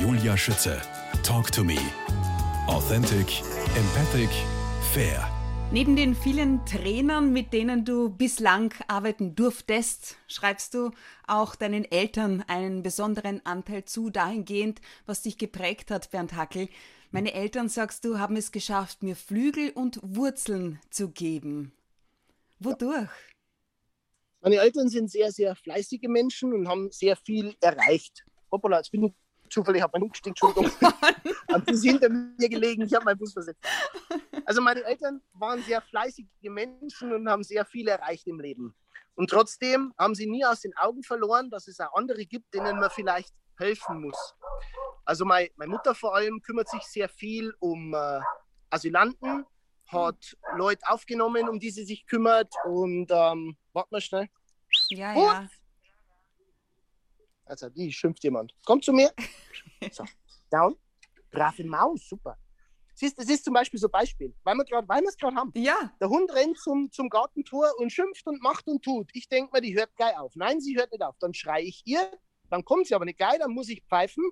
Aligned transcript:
Julia 0.00 0.36
Schütze. 0.36 0.80
Talk 1.24 1.50
to 1.50 1.64
me. 1.64 1.76
Authentic, 2.68 3.42
empathic, 3.74 4.30
fair. 4.92 5.28
Neben 5.72 5.96
den 5.96 6.14
vielen 6.14 6.64
Trainern, 6.66 7.32
mit 7.32 7.52
denen 7.52 7.84
du 7.84 8.08
bislang 8.08 8.72
arbeiten 8.86 9.34
durftest, 9.34 10.16
schreibst 10.28 10.74
du 10.74 10.92
auch 11.26 11.56
deinen 11.56 11.84
Eltern 11.84 12.44
einen 12.46 12.84
besonderen 12.84 13.44
Anteil 13.44 13.86
zu, 13.86 14.08
dahingehend, 14.08 14.80
was 15.04 15.22
dich 15.22 15.36
geprägt 15.36 15.90
hat, 15.90 16.12
Bernd 16.12 16.36
Hackel. 16.36 16.68
Meine 17.10 17.34
Eltern, 17.34 17.68
sagst 17.68 18.04
du, 18.04 18.20
haben 18.20 18.36
es 18.36 18.52
geschafft, 18.52 19.02
mir 19.02 19.16
Flügel 19.16 19.70
und 19.70 19.98
Wurzeln 20.02 20.78
zu 20.90 21.10
geben. 21.10 21.72
Wodurch? 22.60 23.10
Meine 24.42 24.56
Eltern 24.58 24.88
sind 24.88 25.10
sehr, 25.10 25.32
sehr 25.32 25.56
fleißige 25.56 26.06
Menschen 26.06 26.52
und 26.52 26.68
haben 26.68 26.88
sehr 26.92 27.16
viel 27.16 27.56
erreicht. 27.60 28.24
Hoppala, 28.52 28.76
jetzt 28.76 28.92
bin 28.92 29.02
ich 29.02 29.12
zufällig, 29.48 29.82
habe 29.82 29.98
meinen 29.98 30.08
Hund 30.08 30.26
Entschuldigung. 30.26 30.70
Oh 31.50 31.58
die 31.58 31.74
sind 31.74 32.00
hinter 32.00 32.08
mir 32.10 32.48
gelegen, 32.48 32.82
ich 32.82 32.94
habe 32.94 33.04
meinen 33.04 33.18
Bus 33.18 33.32
versetzt. 33.32 33.64
Also 34.44 34.62
meine 34.62 34.82
Eltern 34.82 35.20
waren 35.34 35.62
sehr 35.62 35.82
fleißige 35.82 36.24
Menschen 36.44 37.12
und 37.12 37.28
haben 37.28 37.42
sehr 37.42 37.66
viel 37.66 37.86
erreicht 37.86 38.26
im 38.26 38.40
Leben. 38.40 38.74
Und 39.14 39.28
trotzdem 39.28 39.92
haben 39.98 40.14
sie 40.14 40.26
nie 40.26 40.42
aus 40.42 40.60
den 40.60 40.74
Augen 40.78 41.02
verloren, 41.02 41.50
dass 41.50 41.68
es 41.68 41.80
auch 41.80 41.92
andere 41.94 42.24
gibt, 42.24 42.54
denen 42.54 42.78
man 42.78 42.88
vielleicht 42.88 43.34
helfen 43.58 44.00
muss. 44.00 44.34
Also 45.04 45.24
meine, 45.24 45.50
meine 45.56 45.72
Mutter 45.72 45.94
vor 45.94 46.14
allem 46.14 46.40
kümmert 46.40 46.68
sich 46.70 46.82
sehr 46.82 47.08
viel 47.08 47.52
um 47.58 47.92
äh, 47.92 48.20
Asylanten, 48.70 49.44
hat 49.88 50.36
Leute 50.56 50.86
aufgenommen, 50.86 51.48
um 51.48 51.58
die 51.58 51.70
sie 51.70 51.84
sich 51.84 52.06
kümmert. 52.06 52.52
Und 52.64 53.10
ähm, 53.10 53.56
warte 53.72 53.88
mal 53.90 54.00
schnell. 54.00 54.28
Ja, 54.90 55.14
und, 55.14 55.22
ja. 55.24 55.48
Also, 57.48 57.68
die 57.68 57.92
schimpft 57.92 58.22
jemand. 58.24 58.54
Kommt 58.64 58.84
zu 58.84 58.92
mir. 58.92 59.12
So, 59.92 60.04
down. 60.50 60.76
Brave 61.30 61.64
Maus, 61.64 62.08
super. 62.08 62.36
Siehst, 62.94 63.16
das 63.16 63.28
ist 63.28 63.44
zum 63.44 63.54
Beispiel 63.54 63.78
so 63.78 63.86
ein 63.86 63.92
Beispiel, 63.92 64.34
weil 64.42 64.56
wir 64.56 65.08
es 65.08 65.16
gerade 65.16 65.36
haben. 65.36 65.52
Ja. 65.54 65.92
Der 66.00 66.08
Hund 66.08 66.34
rennt 66.34 66.58
zum, 66.58 66.90
zum 66.90 67.08
Gartentor 67.08 67.70
und 67.78 67.92
schimpft 67.92 68.26
und 68.26 68.42
macht 68.42 68.66
und 68.66 68.82
tut. 68.82 69.08
Ich 69.12 69.28
denke 69.28 69.52
mir, 69.52 69.60
die 69.60 69.76
hört 69.76 69.94
geil 69.96 70.14
auf. 70.18 70.34
Nein, 70.34 70.60
sie 70.60 70.76
hört 70.76 70.90
nicht 70.90 71.04
auf. 71.04 71.14
Dann 71.20 71.32
schreie 71.32 71.62
ich 71.62 71.82
ihr, 71.84 72.10
dann 72.50 72.64
kommt 72.64 72.88
sie 72.88 72.96
aber 72.96 73.04
nicht 73.04 73.20
geil, 73.20 73.38
dann 73.38 73.52
muss 73.52 73.68
ich 73.68 73.84
pfeifen. 73.84 74.24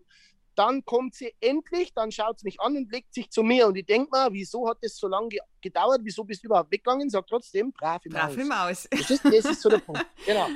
Dann 0.56 0.84
kommt 0.84 1.14
sie 1.14 1.32
endlich, 1.38 1.92
dann 1.94 2.10
schaut 2.10 2.40
sie 2.40 2.46
mich 2.46 2.60
an 2.60 2.76
und 2.76 2.90
legt 2.90 3.14
sich 3.14 3.30
zu 3.30 3.44
mir. 3.44 3.68
Und 3.68 3.76
ich 3.76 3.86
denke 3.86 4.10
mal, 4.10 4.32
wieso 4.32 4.68
hat 4.68 4.78
das 4.80 4.96
so 4.96 5.06
lange 5.06 5.28
gedauert? 5.60 6.00
Wieso 6.02 6.24
bist 6.24 6.42
du 6.42 6.48
überhaupt 6.48 6.72
weggegangen? 6.72 7.08
Sag 7.08 7.26
trotzdem, 7.28 7.72
brave 7.72 8.08
Maus. 8.08 8.34
Brave 8.34 8.44
Maus. 8.46 8.88
Das 8.90 9.10
ist, 9.10 9.24
das 9.24 9.44
ist 9.44 9.60
so 9.60 9.68
der 9.68 9.78
Punkt. 9.78 10.04
Genau. 10.26 10.48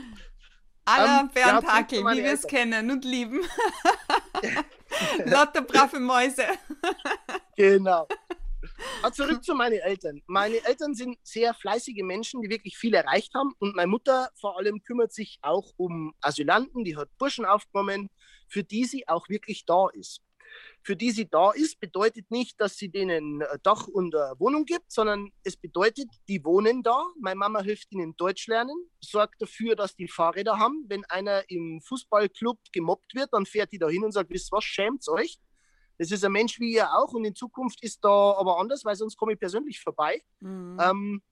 Aller 0.84 1.22
um, 1.22 1.28
Bernd 1.30 1.66
Hackel, 1.66 2.00
wie 2.00 2.22
wir 2.22 2.32
es 2.32 2.46
kennen 2.46 2.90
und 2.90 3.04
lieben. 3.04 3.40
Lauter 5.24 5.62
brave 5.62 6.00
Mäuse. 6.00 6.44
genau. 7.56 8.06
Aber 9.02 9.12
zurück 9.12 9.44
zu 9.44 9.54
meinen 9.54 9.78
Eltern. 9.80 10.22
Meine 10.26 10.56
Eltern 10.64 10.94
sind 10.94 11.18
sehr 11.22 11.54
fleißige 11.54 12.02
Menschen, 12.02 12.42
die 12.42 12.50
wirklich 12.50 12.76
viel 12.76 12.94
erreicht 12.94 13.34
haben. 13.34 13.52
Und 13.58 13.74
meine 13.74 13.88
Mutter 13.88 14.30
vor 14.34 14.58
allem 14.58 14.82
kümmert 14.82 15.12
sich 15.12 15.38
auch 15.42 15.72
um 15.76 16.14
Asylanten, 16.20 16.84
die 16.84 16.96
hat 16.96 17.08
Burschen 17.18 17.44
aufgenommen, 17.44 18.10
für 18.48 18.64
die 18.64 18.84
sie 18.84 19.08
auch 19.08 19.28
wirklich 19.28 19.64
da 19.64 19.88
ist. 19.92 20.20
Für 20.82 20.96
die 20.96 21.10
sie 21.10 21.28
da 21.28 21.50
ist, 21.50 21.78
bedeutet 21.78 22.30
nicht, 22.30 22.60
dass 22.60 22.76
sie 22.76 22.88
denen 22.88 23.42
Dach 23.62 23.86
und 23.86 24.14
Wohnung 24.38 24.64
gibt, 24.64 24.90
sondern 24.90 25.30
es 25.44 25.56
bedeutet, 25.56 26.08
die 26.28 26.44
wohnen 26.44 26.82
da. 26.82 27.04
Meine 27.20 27.36
Mama 27.36 27.60
hilft 27.60 27.92
ihnen 27.92 28.16
Deutsch 28.16 28.46
lernen, 28.46 28.76
sorgt 29.00 29.42
dafür, 29.42 29.76
dass 29.76 29.94
die 29.94 30.08
Fahrräder 30.08 30.58
haben. 30.58 30.86
Wenn 30.88 31.04
einer 31.06 31.48
im 31.50 31.80
Fußballclub 31.82 32.58
gemobbt 32.72 33.14
wird, 33.14 33.32
dann 33.32 33.46
fährt 33.46 33.72
die 33.72 33.78
da 33.78 33.88
hin 33.88 34.04
und 34.04 34.12
sagt, 34.12 34.30
wisst 34.30 34.52
was, 34.52 34.64
schämt 34.64 35.06
euch. 35.08 35.38
Das 35.98 36.10
ist 36.10 36.24
ein 36.24 36.32
Mensch 36.32 36.58
wie 36.58 36.72
ihr 36.72 36.94
auch 36.94 37.12
und 37.12 37.26
in 37.26 37.34
Zukunft 37.34 37.82
ist 37.82 38.02
da 38.02 38.32
aber 38.32 38.58
anders, 38.58 38.86
weil 38.86 38.96
sonst 38.96 39.18
komme 39.18 39.34
ich 39.34 39.38
persönlich 39.38 39.80
vorbei. 39.80 40.22
Mhm. 40.40 40.78
Ähm, 40.80 41.22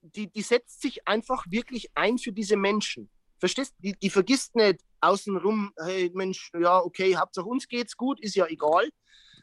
die, 0.00 0.32
die 0.32 0.40
setzt 0.40 0.80
sich 0.80 1.06
einfach 1.06 1.44
wirklich 1.50 1.90
ein 1.94 2.16
für 2.16 2.32
diese 2.32 2.56
Menschen. 2.56 3.10
Verstehst 3.38 3.74
du? 3.76 3.82
Die, 3.82 3.92
die 3.98 4.08
vergisst 4.08 4.56
nicht 4.56 4.80
außenrum, 5.00 5.72
hey 5.76 6.10
Mensch, 6.14 6.50
ja, 6.58 6.78
okay, 6.80 7.16
Hauptsache 7.16 7.46
uns 7.46 7.68
geht's 7.68 7.96
gut, 7.96 8.20
ist 8.20 8.34
ja 8.34 8.46
egal. 8.46 8.88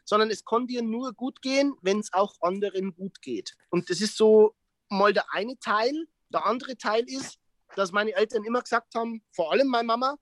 Sondern 0.04 0.30
es 0.30 0.44
kann 0.44 0.66
dir 0.66 0.82
nur 0.82 1.12
gut 1.12 1.42
gehen, 1.42 1.74
wenn 1.82 1.98
es 1.98 2.12
auch 2.12 2.34
anderen 2.40 2.94
gut 2.94 3.20
geht. 3.22 3.56
Und 3.70 3.90
das 3.90 4.00
ist 4.00 4.16
so 4.16 4.54
mal 4.88 5.12
der 5.12 5.32
eine 5.32 5.58
Teil. 5.58 6.06
Der 6.28 6.46
andere 6.46 6.76
Teil 6.76 7.04
ist, 7.08 7.38
dass 7.74 7.92
meine 7.92 8.14
Eltern 8.14 8.44
immer 8.44 8.62
gesagt 8.62 8.94
haben, 8.94 9.22
vor 9.32 9.52
allem 9.52 9.66
meine 9.66 9.86
Mama, 9.86 10.16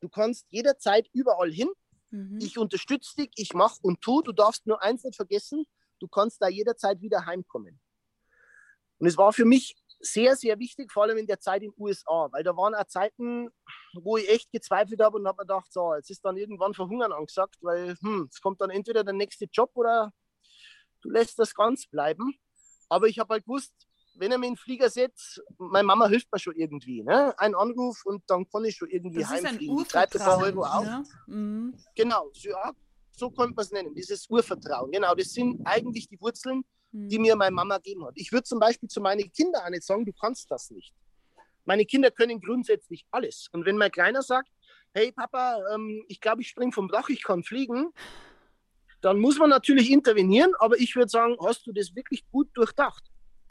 du 0.00 0.08
kannst 0.08 0.46
jederzeit 0.50 1.08
überall 1.12 1.50
hin. 1.50 1.68
Mhm. 2.10 2.38
Ich 2.40 2.58
unterstütze 2.58 3.16
dich, 3.16 3.30
ich 3.36 3.52
mache 3.52 3.78
und 3.82 4.00
tu. 4.00 4.22
Du 4.22 4.32
darfst 4.32 4.66
nur 4.66 4.82
eins 4.82 5.04
nicht 5.04 5.16
vergessen, 5.16 5.64
du 6.00 6.08
kannst 6.08 6.42
da 6.42 6.48
jederzeit 6.48 7.00
wieder 7.00 7.26
heimkommen. 7.26 7.78
Und 8.98 9.06
es 9.06 9.16
war 9.16 9.32
für 9.32 9.44
mich 9.44 9.76
sehr, 10.00 10.36
sehr 10.36 10.58
wichtig, 10.58 10.92
vor 10.92 11.04
allem 11.04 11.18
in 11.18 11.26
der 11.26 11.40
Zeit 11.40 11.62
in 11.62 11.70
den 11.70 11.82
USA, 11.82 12.28
weil 12.30 12.42
da 12.42 12.56
waren 12.56 12.74
auch 12.74 12.86
Zeiten, 12.86 13.48
wo 13.94 14.16
ich 14.16 14.28
echt 14.28 14.52
gezweifelt 14.52 15.00
habe 15.00 15.18
und 15.18 15.26
habe 15.26 15.42
mir 15.42 15.46
gedacht, 15.46 15.72
so, 15.72 15.94
jetzt 15.94 16.10
ist 16.10 16.24
dann 16.24 16.36
irgendwann 16.36 16.74
Verhungern 16.74 17.12
angesagt, 17.12 17.56
weil 17.62 17.96
hm, 18.00 18.28
es 18.30 18.40
kommt 18.40 18.60
dann 18.60 18.70
entweder 18.70 19.04
der 19.04 19.14
nächste 19.14 19.46
Job 19.46 19.70
oder 19.74 20.12
du 21.02 21.10
lässt 21.10 21.38
das 21.38 21.54
ganz 21.54 21.86
bleiben. 21.86 22.38
Aber 22.88 23.06
ich 23.06 23.18
habe 23.18 23.34
halt 23.34 23.44
gewusst, 23.44 23.72
wenn 24.14 24.32
er 24.32 24.38
mir 24.38 24.46
in 24.46 24.54
den 24.54 24.58
Flieger 24.58 24.90
setzt, 24.90 25.40
meine 25.58 25.86
Mama 25.86 26.08
hilft 26.08 26.32
mir 26.32 26.38
schon 26.38 26.54
irgendwie. 26.56 27.02
Ne? 27.02 27.38
Ein 27.38 27.54
Anruf 27.54 28.04
und 28.04 28.22
dann 28.28 28.48
kann 28.48 28.64
ich 28.64 28.76
schon 28.76 28.90
irgendwie 28.90 29.20
das 29.20 29.30
heimfliegen. 29.30 29.78
Ist 29.78 29.94
ein 29.94 30.02
Urvertrauen, 30.02 30.42
Euro 30.42 30.64
auf. 30.64 30.84
Ja? 30.84 31.02
Mhm. 31.26 31.74
Genau, 31.94 32.30
so, 32.32 32.48
ja, 32.48 32.72
so 33.12 33.30
könnte 33.30 33.54
man 33.54 33.64
es 33.64 33.70
nennen, 33.70 33.94
dieses 33.94 34.28
Urvertrauen. 34.28 34.90
Genau, 34.90 35.14
das 35.14 35.28
sind 35.32 35.60
eigentlich 35.64 36.08
die 36.08 36.20
Wurzeln, 36.20 36.64
die 37.06 37.18
mir 37.18 37.36
meine 37.36 37.54
Mama 37.54 37.76
gegeben 37.76 38.04
hat. 38.06 38.14
Ich 38.16 38.32
würde 38.32 38.44
zum 38.44 38.58
Beispiel 38.58 38.88
zu 38.88 39.00
meinen 39.00 39.30
Kindern 39.32 39.62
auch 39.64 39.70
nicht 39.70 39.84
sagen, 39.84 40.04
du 40.04 40.12
kannst 40.12 40.50
das 40.50 40.70
nicht. 40.70 40.94
Meine 41.64 41.84
Kinder 41.84 42.10
können 42.10 42.40
grundsätzlich 42.40 43.06
alles. 43.10 43.48
Und 43.52 43.66
wenn 43.66 43.76
mein 43.76 43.90
Kleiner 43.90 44.22
sagt, 44.22 44.48
hey 44.94 45.12
Papa, 45.12 45.58
ähm, 45.74 46.04
ich 46.08 46.20
glaube, 46.20 46.42
ich 46.42 46.48
springe 46.48 46.72
vom 46.72 46.88
Dach, 46.88 47.08
ich 47.08 47.22
kann 47.22 47.42
fliegen, 47.42 47.92
dann 49.00 49.18
muss 49.20 49.38
man 49.38 49.50
natürlich 49.50 49.90
intervenieren, 49.90 50.52
aber 50.58 50.78
ich 50.78 50.96
würde 50.96 51.08
sagen, 51.08 51.36
hast 51.40 51.66
du 51.66 51.72
das 51.72 51.94
wirklich 51.94 52.28
gut 52.30 52.48
durchdacht? 52.54 53.04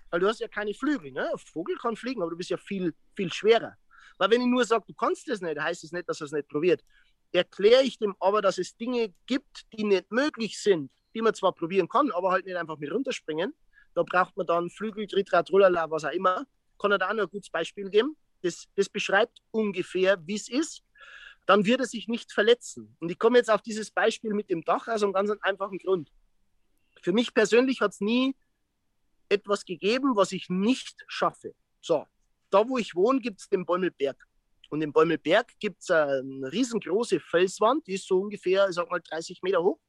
Weil 0.09 0.19
du 0.19 0.27
hast 0.27 0.39
ja 0.39 0.47
keine 0.47 0.73
Flügel. 0.73 1.11
Ne? 1.11 1.29
Ein 1.31 1.37
Vogel 1.37 1.75
kann 1.77 1.95
fliegen, 1.95 2.21
aber 2.21 2.31
du 2.31 2.37
bist 2.37 2.49
ja 2.49 2.57
viel, 2.57 2.93
viel 3.15 3.31
schwerer. 3.31 3.75
Weil 4.17 4.31
wenn 4.31 4.41
ich 4.41 4.47
nur 4.47 4.65
sage, 4.65 4.85
du 4.87 4.93
kannst 4.93 5.27
das 5.27 5.41
nicht, 5.41 5.59
heißt 5.59 5.83
es 5.83 5.91
das 5.91 5.97
nicht, 5.97 6.09
dass 6.09 6.21
er 6.21 6.25
es 6.25 6.31
nicht 6.31 6.47
probiert. 6.47 6.83
Erkläre 7.31 7.83
ich 7.83 7.99
dem 7.99 8.15
aber, 8.19 8.41
dass 8.41 8.57
es 8.57 8.75
Dinge 8.75 9.13
gibt, 9.25 9.65
die 9.73 9.83
nicht 9.83 10.11
möglich 10.11 10.59
sind, 10.59 10.91
die 11.17 11.21
man 11.23 11.33
zwar 11.33 11.51
probieren 11.51 11.89
kann, 11.89 12.11
aber 12.11 12.29
halt 12.29 12.45
nicht 12.45 12.55
einfach 12.55 12.77
mit 12.77 12.91
runterspringen. 12.91 13.51
Da 13.95 14.03
braucht 14.03 14.37
man 14.37 14.45
dann 14.45 14.69
Flügel, 14.69 15.07
Trittrad, 15.07 15.51
Rullala, 15.51 15.89
was 15.89 16.05
auch 16.05 16.11
immer. 16.11 16.45
Kann 16.77 16.91
er 16.91 16.99
da 16.99 17.09
auch 17.09 17.13
noch 17.13 17.23
ein 17.23 17.29
gutes 17.29 17.49
Beispiel 17.49 17.89
geben? 17.89 18.15
Das, 18.43 18.67
das 18.75 18.87
beschreibt 18.87 19.41
ungefähr, 19.49 20.19
wie 20.27 20.35
es 20.35 20.47
ist. 20.47 20.83
Dann 21.47 21.65
wird 21.65 21.79
er 21.79 21.87
sich 21.87 22.07
nicht 22.07 22.31
verletzen. 22.31 22.95
Und 22.99 23.09
ich 23.09 23.17
komme 23.17 23.39
jetzt 23.39 23.49
auf 23.49 23.63
dieses 23.63 23.89
Beispiel 23.89 24.35
mit 24.35 24.51
dem 24.51 24.63
Dach 24.63 24.87
aus 24.87 25.01
einem 25.01 25.13
ganz 25.13 25.31
einfachen 25.41 25.79
Grund. 25.79 26.11
Für 27.01 27.13
mich 27.13 27.33
persönlich 27.33 27.81
hat 27.81 27.93
es 27.93 27.99
nie 27.99 28.35
etwas 29.27 29.65
gegeben, 29.65 30.15
was 30.15 30.33
ich 30.33 30.49
nicht 30.49 31.03
schaffe. 31.07 31.55
So, 31.81 32.05
da 32.51 32.69
wo 32.69 32.77
ich 32.77 32.93
wohne, 32.93 33.21
gibt 33.21 33.39
es 33.39 33.49
den 33.49 33.65
Bäumelberg. 33.65 34.23
Und 34.69 34.83
im 34.83 34.93
Bäumelberg 34.93 35.57
gibt 35.59 35.81
es 35.81 35.89
eine 35.89 36.51
riesengroße 36.51 37.19
Felswand, 37.19 37.87
die 37.87 37.93
ist 37.93 38.05
so 38.05 38.19
ungefähr, 38.19 38.69
ich 38.69 38.75
sag 38.75 38.87
mal, 38.91 39.01
30 39.01 39.41
Meter 39.41 39.63
hoch. 39.63 39.79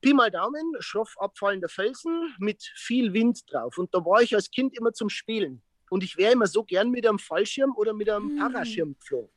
Pi 0.00 0.14
mal 0.14 0.30
Daumen, 0.30 0.74
schroff 0.78 1.14
abfallender 1.18 1.68
Felsen 1.68 2.34
mit 2.38 2.62
viel 2.74 3.12
Wind 3.12 3.42
drauf. 3.52 3.76
Und 3.76 3.94
da 3.94 3.98
war 4.04 4.22
ich 4.22 4.34
als 4.34 4.50
Kind 4.50 4.76
immer 4.76 4.92
zum 4.92 5.10
Spielen. 5.10 5.62
Und 5.90 6.02
ich 6.02 6.16
wäre 6.16 6.32
immer 6.32 6.46
so 6.46 6.64
gern 6.64 6.90
mit 6.90 7.06
einem 7.06 7.18
Fallschirm 7.18 7.74
oder 7.76 7.92
mit 7.92 8.08
einem 8.08 8.30
hm. 8.30 8.38
Paraschirm 8.38 8.96
geflogen. 8.98 9.30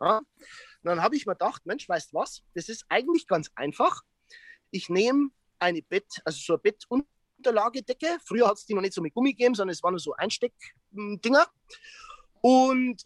Ja? 0.00 0.20
Dann 0.82 1.02
habe 1.02 1.16
ich 1.16 1.26
mir 1.26 1.32
gedacht, 1.32 1.64
Mensch, 1.66 1.88
weißt 1.88 2.12
du 2.12 2.18
was? 2.18 2.42
Das 2.54 2.68
ist 2.68 2.84
eigentlich 2.88 3.26
ganz 3.26 3.50
einfach. 3.54 4.02
Ich 4.70 4.88
nehme 4.88 5.30
eine 5.58 5.82
Bett, 5.82 6.20
also 6.24 6.38
so 6.38 6.52
eine 6.54 6.60
Bettunterlagedecke. 6.60 8.18
Früher 8.24 8.46
hat 8.46 8.58
es 8.58 8.66
die 8.66 8.74
noch 8.74 8.82
nicht 8.82 8.94
so 8.94 9.00
mit 9.00 9.14
Gummi 9.14 9.32
gegeben, 9.32 9.54
sondern 9.54 9.72
es 9.72 9.82
waren 9.82 9.92
nur 9.92 10.00
so 10.00 10.12
Einsteckdinger. 10.14 11.46
Und 12.42 13.02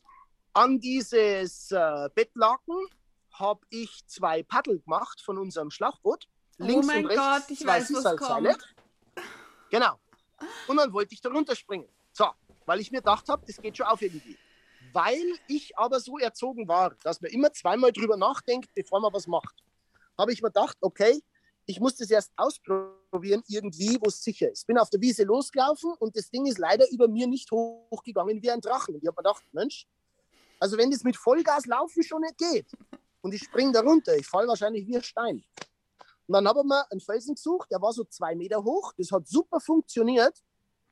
an 0.53 0.81
dieses 0.81 1.71
äh, 1.71 2.09
Bettlaken 2.15 2.75
habe 3.33 3.61
ich 3.71 4.05
zwei 4.07 4.43
Paddel 4.43 4.81
gemacht 4.81 5.23
von 5.23 5.39
unserem 5.39 5.71
Schlauchboot 5.71 6.27
links 6.59 6.87
oh 6.87 6.87
mein 6.87 7.05
und 7.05 7.07
rechts 7.07 7.23
Gott, 7.23 7.51
ich 7.51 7.59
zwei 7.61 7.81
weiß. 7.81 7.89
Genau. 9.71 9.99
Und 10.67 10.77
dann 10.77 10.93
wollte 10.93 11.15
ich 11.15 11.21
da 11.21 11.31
runterspringen. 11.31 11.89
So, 12.13 12.27
weil 12.67 12.81
ich 12.81 12.91
mir 12.91 12.99
gedacht 12.99 13.29
habe, 13.29 13.45
das 13.47 13.61
geht 13.61 13.77
schon 13.77 13.87
auf 13.87 14.01
irgendwie. 14.03 14.37
Weil 14.93 15.25
ich 15.47 15.77
aber 15.77 16.01
so 16.01 16.19
erzogen 16.19 16.67
war, 16.67 16.95
dass 17.03 17.21
man 17.21 17.31
immer 17.31 17.53
zweimal 17.53 17.93
drüber 17.93 18.17
nachdenkt, 18.17 18.73
bevor 18.75 19.01
man 19.01 19.13
was 19.13 19.27
macht, 19.27 19.55
habe 20.17 20.33
ich 20.33 20.43
mir 20.43 20.49
gedacht, 20.49 20.77
okay, 20.81 21.23
ich 21.67 21.81
muss 21.81 21.97
das 21.97 22.11
erst 22.11 22.33
ausprobieren, 22.37 23.43
irgendwie, 23.47 23.99
wo 24.01 24.07
es 24.07 24.23
sicher 24.23 24.51
ist. 24.51 24.67
Bin 24.67 24.79
auf 24.79 24.89
der 24.89 25.01
Wiese 25.01 25.25
losgelaufen 25.25 25.93
und 25.99 26.17
das 26.17 26.31
Ding 26.31 26.47
ist 26.47 26.59
leider 26.59 26.89
über 26.91 27.09
mir 27.09 27.27
nicht 27.27 27.51
hochgegangen 27.51 28.43
wie 28.43 28.51
ein 28.51 28.61
Drachen. 28.61 28.95
Und 28.95 29.03
ich 29.03 29.07
habe 29.07 29.17
mir 29.21 29.29
gedacht, 29.29 29.45
Mensch, 29.53 29.87
also 30.59 30.79
wenn 30.79 30.91
das 30.91 31.05
mit 31.05 31.17
Vollgas 31.17 31.67
laufen 31.67 32.03
schon 32.03 32.23
nicht 32.23 32.39
geht, 32.39 32.67
und 33.21 33.35
ich 33.35 33.43
springe 33.43 33.73
da 33.73 33.81
runter. 33.81 34.17
Ich 34.17 34.27
falle 34.27 34.49
wahrscheinlich 34.49 34.87
wie 34.87 34.97
ein 34.97 35.03
Stein. 35.03 35.45
Und 36.29 36.35
dann 36.35 36.47
haben 36.47 36.69
wir 36.69 36.93
einen 36.93 37.01
Felsen 37.01 37.35
gesucht, 37.35 37.71
der 37.71 37.81
war 37.81 37.93
so 37.93 38.05
zwei 38.05 38.35
Meter 38.35 38.63
hoch. 38.63 38.93
Das 38.99 39.11
hat 39.11 39.27
super 39.27 39.61
funktioniert. 39.61 40.45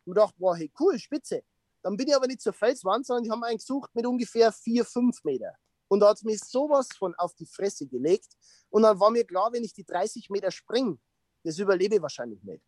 Und 0.07 0.17
dachte, 0.17 0.35
wow, 0.39 0.57
hey, 0.57 0.73
cool, 0.81 0.99
spitze. 0.99 1.43
Dann 1.83 1.97
bin 1.97 2.09
ich 2.09 2.17
aber 2.17 2.27
nicht 2.27 2.41
zur 2.41 2.55
Felswand, 2.55 3.07
sondern 3.07 3.25
die 3.25 3.31
haben 3.31 3.45
einen 3.45 3.59
gesucht 3.59 3.95
mit 3.95 4.07
ungefähr 4.07 4.51
vier, 4.51 4.85
fünf 4.85 5.23
Meter. 5.25 5.53
Und 5.89 6.01
da 6.01 6.09
hat 6.09 6.17
es 6.17 6.23
mir 6.23 6.39
sowas 6.39 6.89
von 6.97 7.15
auf 7.17 7.35
die 7.35 7.45
Fresse 7.45 7.87
gelegt. 7.87 8.33
Und 8.71 8.83
dann 8.83 8.99
war 8.99 9.11
mir 9.11 9.25
klar, 9.25 9.53
wenn 9.53 9.63
ich 9.63 9.75
die 9.75 9.85
30 9.85 10.31
Meter 10.31 10.51
springe, 10.51 10.99
das 11.45 11.59
überlebe 11.59 11.97
ich 11.97 12.03
wahrscheinlich 12.03 12.43
nicht. 12.43 12.63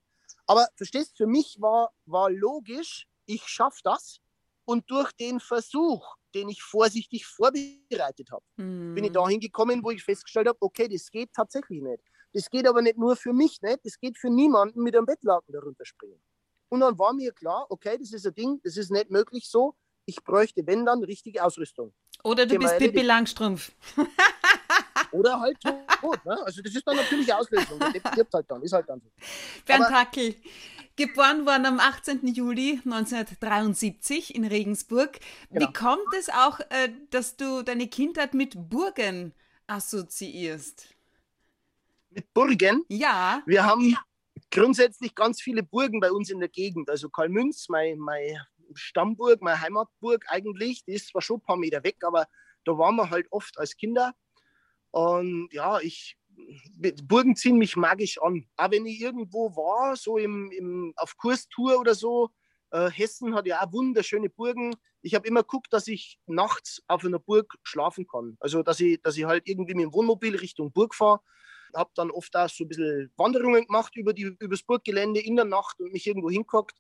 Aber 0.47 0.69
verstehst, 0.77 1.17
für 1.17 1.27
mich 1.27 1.57
war, 1.61 1.93
war 2.05 2.31
logisch, 2.31 3.09
ich 3.25 3.43
schaffe 3.47 3.81
das. 3.83 4.21
Und 4.65 4.91
durch 4.91 5.11
den 5.13 5.41
Versuch, 5.41 6.17
den 6.35 6.51
ich 6.51 6.63
vorsichtig 6.63 7.25
vorbereitet 7.25 8.31
habe, 8.31 8.45
mm. 8.57 8.95
bin 8.95 9.05
ich 9.05 9.13
dahin 9.13 9.41
gekommen, 9.41 9.83
wo 9.83 9.91
ich 9.91 10.05
festgestellt 10.05 10.49
habe, 10.49 10.59
okay, 10.61 10.87
das 10.87 11.11
geht 11.11 11.33
tatsächlich 11.33 11.81
nicht. 11.81 12.03
Das 12.39 12.51
geht 12.51 12.69
aber 12.69 12.83
nicht 12.83 12.97
nur 12.97 13.17
für 13.17 13.33
mich 13.33 13.61
nicht, 13.63 13.81
das 13.85 13.99
geht 13.99 14.17
für 14.17 14.31
niemanden 14.31 14.85
mit 14.85 14.95
einem 14.95 15.07
Bettlaken 15.07 15.53
darunter 15.53 15.85
springen. 15.85 16.23
Und 16.69 16.79
dann 16.79 16.97
war 16.97 17.13
mir 17.13 17.33
klar, 17.33 17.67
okay, 17.69 17.99
das 17.99 18.13
ist 18.13 18.29
ein 18.29 18.35
Ding, 18.35 18.61
das 18.63 18.77
ist 18.77 18.93
nicht 18.93 19.11
möglich 19.11 19.51
so. 19.51 19.75
Ich 20.07 20.23
bräuchte, 20.23 20.65
wenn 20.65 20.87
dann, 20.87 21.03
richtige 21.03 21.43
Ausrüstung. 21.43 21.93
Oder 22.23 22.47
du 22.47 22.57
bist 22.57 22.79
Pippi 22.79 23.03
Langstrumpf. 23.03 23.73
Oder 25.11 25.41
halt 25.41 25.59
tot. 25.61 26.25
Ne? 26.25 26.39
Also 26.45 26.63
das 26.63 26.73
ist 26.77 26.87
dann 26.87 26.95
natürlich 26.95 27.35
Auslösung. 27.35 27.81
Der 27.81 28.13
stirbt 28.13 28.33
halt 28.33 28.49
dann, 28.49 28.63
ist 28.63 28.73
halt 28.73 28.89
dann 28.89 29.01
so. 29.01 29.11
Bernd 29.67 29.91
Hackel, 29.91 30.37
geboren 30.95 31.45
worden 31.45 31.67
am 31.67 31.81
18. 31.81 32.25
Juli 32.25 32.81
1973 32.85 34.37
in 34.37 34.45
Regensburg. 34.45 35.19
Genau. 35.51 35.67
Wie 35.67 35.73
kommt 35.73 36.15
es 36.17 36.29
auch, 36.29 36.61
äh, 36.61 36.91
dass 37.11 37.37
du 37.37 37.63
deine 37.63 37.89
Kindheit 37.89 38.33
mit 38.33 38.71
Burgen 38.71 39.35
assoziierst? 39.67 40.98
Mit 42.11 42.33
Burgen? 42.33 42.85
Ja. 42.89 43.43
Wir 43.47 43.65
haben 43.65 43.97
grundsätzlich 44.51 45.15
ganz 45.15 45.43
viele 45.43 45.63
Burgen 45.63 46.01
bei 46.01 46.11
uns 46.11 46.31
in 46.31 46.41
der 46.41 46.49
Gegend. 46.49 46.89
Also 46.89 47.09
Karlmünz, 47.09 47.69
meine 47.69 47.97
mein 47.97 48.39
Stammburg, 48.75 49.43
meine 49.43 49.61
Heimatburg 49.61 50.25
eigentlich, 50.29 50.85
die 50.85 50.93
ist 50.93 51.09
zwar 51.09 51.23
schon 51.23 51.39
ein 51.39 51.43
paar 51.43 51.57
Meter 51.57 51.83
weg, 51.85 51.97
aber 52.03 52.27
da 52.65 52.77
waren 52.77 52.97
wir 52.97 53.11
halt 53.11 53.27
oft 53.31 53.59
als 53.59 53.77
Kinder. 53.77 54.15
Und 54.91 55.49
ja, 55.53 55.81
ich, 55.81 56.17
Burgen 57.05 57.37
ziehen 57.37 57.59
mich 57.59 57.77
magisch 57.77 58.21
an. 58.21 58.47
Auch 58.57 58.71
wenn 58.71 58.87
ich 58.87 59.01
irgendwo 59.01 59.55
war, 59.57 59.97
so 59.97 60.19
im, 60.19 60.51
im, 60.53 60.93
auf 60.97 61.17
Kurstour 61.17 61.79
oder 61.79 61.95
so, 61.95 62.31
äh, 62.71 62.91
Hessen 62.91 63.35
hat 63.35 63.47
ja 63.47 63.63
auch 63.63 63.73
wunderschöne 63.73 64.29
Burgen. 64.29 64.75
Ich 65.03 65.15
habe 65.15 65.27
immer 65.27 65.43
geguckt, 65.43 65.73
dass 65.73 65.89
ich 65.89 66.19
nachts 66.27 66.83
auf 66.87 67.05
einer 67.05 67.19
Burg 67.19 67.55
schlafen 67.63 68.07
kann. 68.07 68.37
Also, 68.41 68.63
dass 68.63 68.81
ich, 68.81 69.01
dass 69.03 69.17
ich 69.17 69.25
halt 69.25 69.47
irgendwie 69.47 69.75
mit 69.75 69.85
dem 69.85 69.93
Wohnmobil 69.93 70.37
Richtung 70.37 70.73
Burg 70.73 70.95
fahre 70.95 71.21
habe 71.75 71.91
dann 71.95 72.11
oft 72.11 72.35
auch 72.37 72.49
so 72.49 72.65
ein 72.65 72.69
bisschen 72.69 73.13
Wanderungen 73.17 73.67
gemacht 73.67 73.97
über, 73.97 74.13
die, 74.13 74.23
über 74.39 74.55
das 74.55 74.63
Burggelände 74.63 75.21
in 75.21 75.37
der 75.37 75.45
Nacht 75.45 75.81
und 75.81 75.93
mich 75.93 76.07
irgendwo 76.07 76.31
hinguckt. 76.31 76.77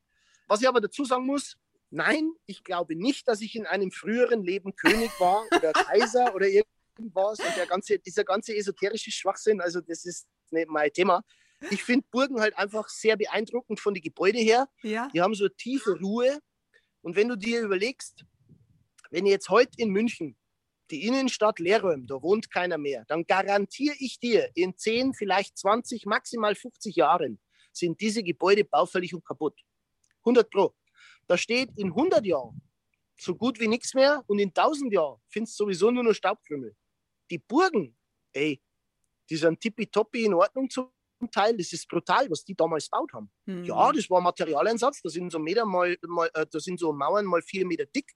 Was 0.46 0.60
ich 0.60 0.68
aber 0.68 0.80
dazu 0.80 1.04
sagen 1.04 1.26
muss, 1.26 1.56
nein, 1.90 2.32
ich 2.46 2.64
glaube 2.64 2.94
nicht, 2.96 3.28
dass 3.28 3.40
ich 3.40 3.54
in 3.54 3.66
einem 3.66 3.90
früheren 3.90 4.42
Leben 4.42 4.74
König 4.74 5.10
war 5.20 5.44
oder 5.54 5.72
Kaiser 5.72 6.34
oder 6.34 6.46
irgendwas. 6.46 7.38
Und 7.38 7.56
der 7.56 7.66
ganze, 7.66 7.98
dieser 7.98 8.24
ganze 8.24 8.56
esoterische 8.56 9.10
Schwachsinn, 9.10 9.60
also 9.60 9.80
das 9.80 10.04
ist 10.04 10.26
nicht 10.50 10.68
mein 10.68 10.92
Thema. 10.92 11.22
Ich 11.70 11.82
finde 11.82 12.06
Burgen 12.10 12.40
halt 12.40 12.56
einfach 12.56 12.88
sehr 12.88 13.16
beeindruckend 13.16 13.80
von 13.80 13.92
den 13.92 14.02
Gebäuden 14.02 14.40
her. 14.40 14.68
Ja. 14.82 15.08
Die 15.12 15.20
haben 15.20 15.34
so 15.34 15.44
eine 15.44 15.54
tiefe 15.56 15.98
Ruhe. 15.98 16.38
Und 17.02 17.16
wenn 17.16 17.28
du 17.28 17.36
dir 17.36 17.60
überlegst, 17.60 18.24
wenn 19.10 19.26
ich 19.26 19.32
jetzt 19.32 19.48
heute 19.48 19.72
in 19.76 19.90
München 19.90 20.36
die 20.90 21.06
Innenstadt 21.06 21.58
leerräumen, 21.58 22.06
da 22.06 22.22
wohnt 22.22 22.50
keiner 22.50 22.78
mehr, 22.78 23.04
dann 23.06 23.24
garantiere 23.24 23.94
ich 23.98 24.18
dir, 24.18 24.50
in 24.54 24.76
10, 24.76 25.14
vielleicht 25.14 25.58
20, 25.58 26.06
maximal 26.06 26.54
50 26.54 26.96
Jahren 26.96 27.40
sind 27.72 28.00
diese 28.00 28.22
Gebäude 28.22 28.64
baufällig 28.64 29.14
und 29.14 29.24
kaputt. 29.24 29.60
100 30.20 30.50
Pro. 30.50 30.74
Da 31.26 31.36
steht 31.36 31.70
in 31.76 31.88
100 31.88 32.24
Jahren 32.24 32.60
so 33.16 33.34
gut 33.34 33.60
wie 33.60 33.68
nichts 33.68 33.94
mehr 33.94 34.22
und 34.26 34.38
in 34.38 34.48
1000 34.48 34.92
Jahren 34.92 35.20
findest 35.28 35.58
du 35.58 35.64
sowieso 35.64 35.90
nur 35.90 36.04
noch 36.04 36.14
Staubkrümel. 36.14 36.74
Die 37.30 37.38
Burgen, 37.38 37.96
ey, 38.32 38.60
die 39.28 39.36
sind 39.36 39.60
tippitoppi 39.60 40.24
in 40.24 40.34
Ordnung 40.34 40.70
zum 40.70 40.90
Teil. 41.30 41.56
Das 41.56 41.72
ist 41.72 41.88
brutal, 41.88 42.30
was 42.30 42.44
die 42.44 42.54
damals 42.54 42.88
gebaut 42.88 43.12
haben. 43.12 43.30
Mhm. 43.46 43.64
Ja, 43.64 43.92
das 43.92 44.08
war 44.08 44.20
Materialeinsatz. 44.20 45.02
Da 45.02 45.10
sind 45.10 45.30
so 45.30 45.38
Meter 45.38 45.66
mal, 45.66 45.96
mal 46.06 46.30
äh, 46.34 46.46
da 46.50 46.60
sind 46.60 46.78
so 46.78 46.92
Mauern 46.92 47.26
mal 47.26 47.42
vier 47.42 47.66
Meter 47.66 47.86
dick. 47.86 48.12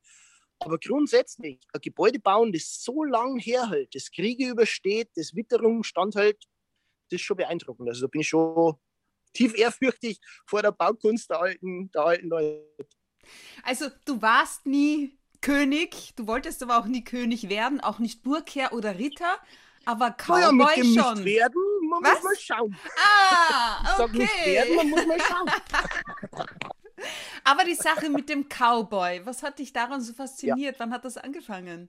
Aber 0.64 0.78
grundsätzlich, 0.78 1.60
ein 1.72 1.80
Gebäude 1.80 2.18
bauen, 2.18 2.52
das 2.52 2.82
so 2.82 3.04
lang 3.04 3.38
herhält, 3.38 3.94
das 3.94 4.10
Kriege 4.10 4.48
übersteht, 4.48 5.10
das 5.16 5.34
Witterung 5.34 5.82
standhält, 5.82 6.44
das 7.10 7.20
ist 7.20 7.22
schon 7.22 7.36
beeindruckend. 7.36 7.88
Also 7.88 8.02
da 8.02 8.06
bin 8.08 8.20
ich 8.20 8.28
schon 8.28 8.76
tief 9.32 9.56
ehrfürchtig 9.56 10.20
vor 10.46 10.62
der 10.62 10.72
Baukunst 10.72 11.30
der 11.30 11.40
alten, 11.40 11.90
der 11.90 12.02
alten 12.02 12.28
Leute. 12.28 12.88
Also 13.62 13.86
du 14.04 14.20
warst 14.20 14.66
nie 14.66 15.18
König, 15.40 16.14
du 16.16 16.26
wolltest 16.26 16.62
aber 16.62 16.78
auch 16.78 16.86
nie 16.86 17.04
König 17.04 17.48
werden, 17.48 17.80
auch 17.80 17.98
nicht 17.98 18.22
Burgherr 18.22 18.72
oder 18.72 18.98
Ritter, 18.98 19.38
aber 19.84 20.12
Cowboy 20.12 20.40
ja, 20.40 20.52
mit 20.52 20.76
dem 20.76 20.94
schon. 20.94 21.14
Nicht 21.14 21.24
werden, 21.24 21.88
man 21.88 22.02
Was? 22.04 22.14
muss 22.14 22.22
mal 22.22 22.36
schauen. 22.38 22.78
Ah, 22.96 23.80
okay. 23.80 23.94
Sag 23.96 24.12
nicht 24.12 24.46
werden, 24.46 24.76
man 24.76 24.90
muss 24.90 25.06
mal 25.06 25.20
schauen. 25.20 25.50
Aber 27.44 27.64
die 27.64 27.74
Sache 27.74 28.08
mit 28.08 28.28
dem 28.28 28.48
Cowboy, 28.48 29.24
was 29.24 29.42
hat 29.42 29.58
dich 29.58 29.72
daran 29.72 30.00
so 30.00 30.12
fasziniert? 30.12 30.74
Ja. 30.74 30.80
Wann 30.80 30.92
hat 30.92 31.04
das 31.04 31.16
angefangen? 31.16 31.88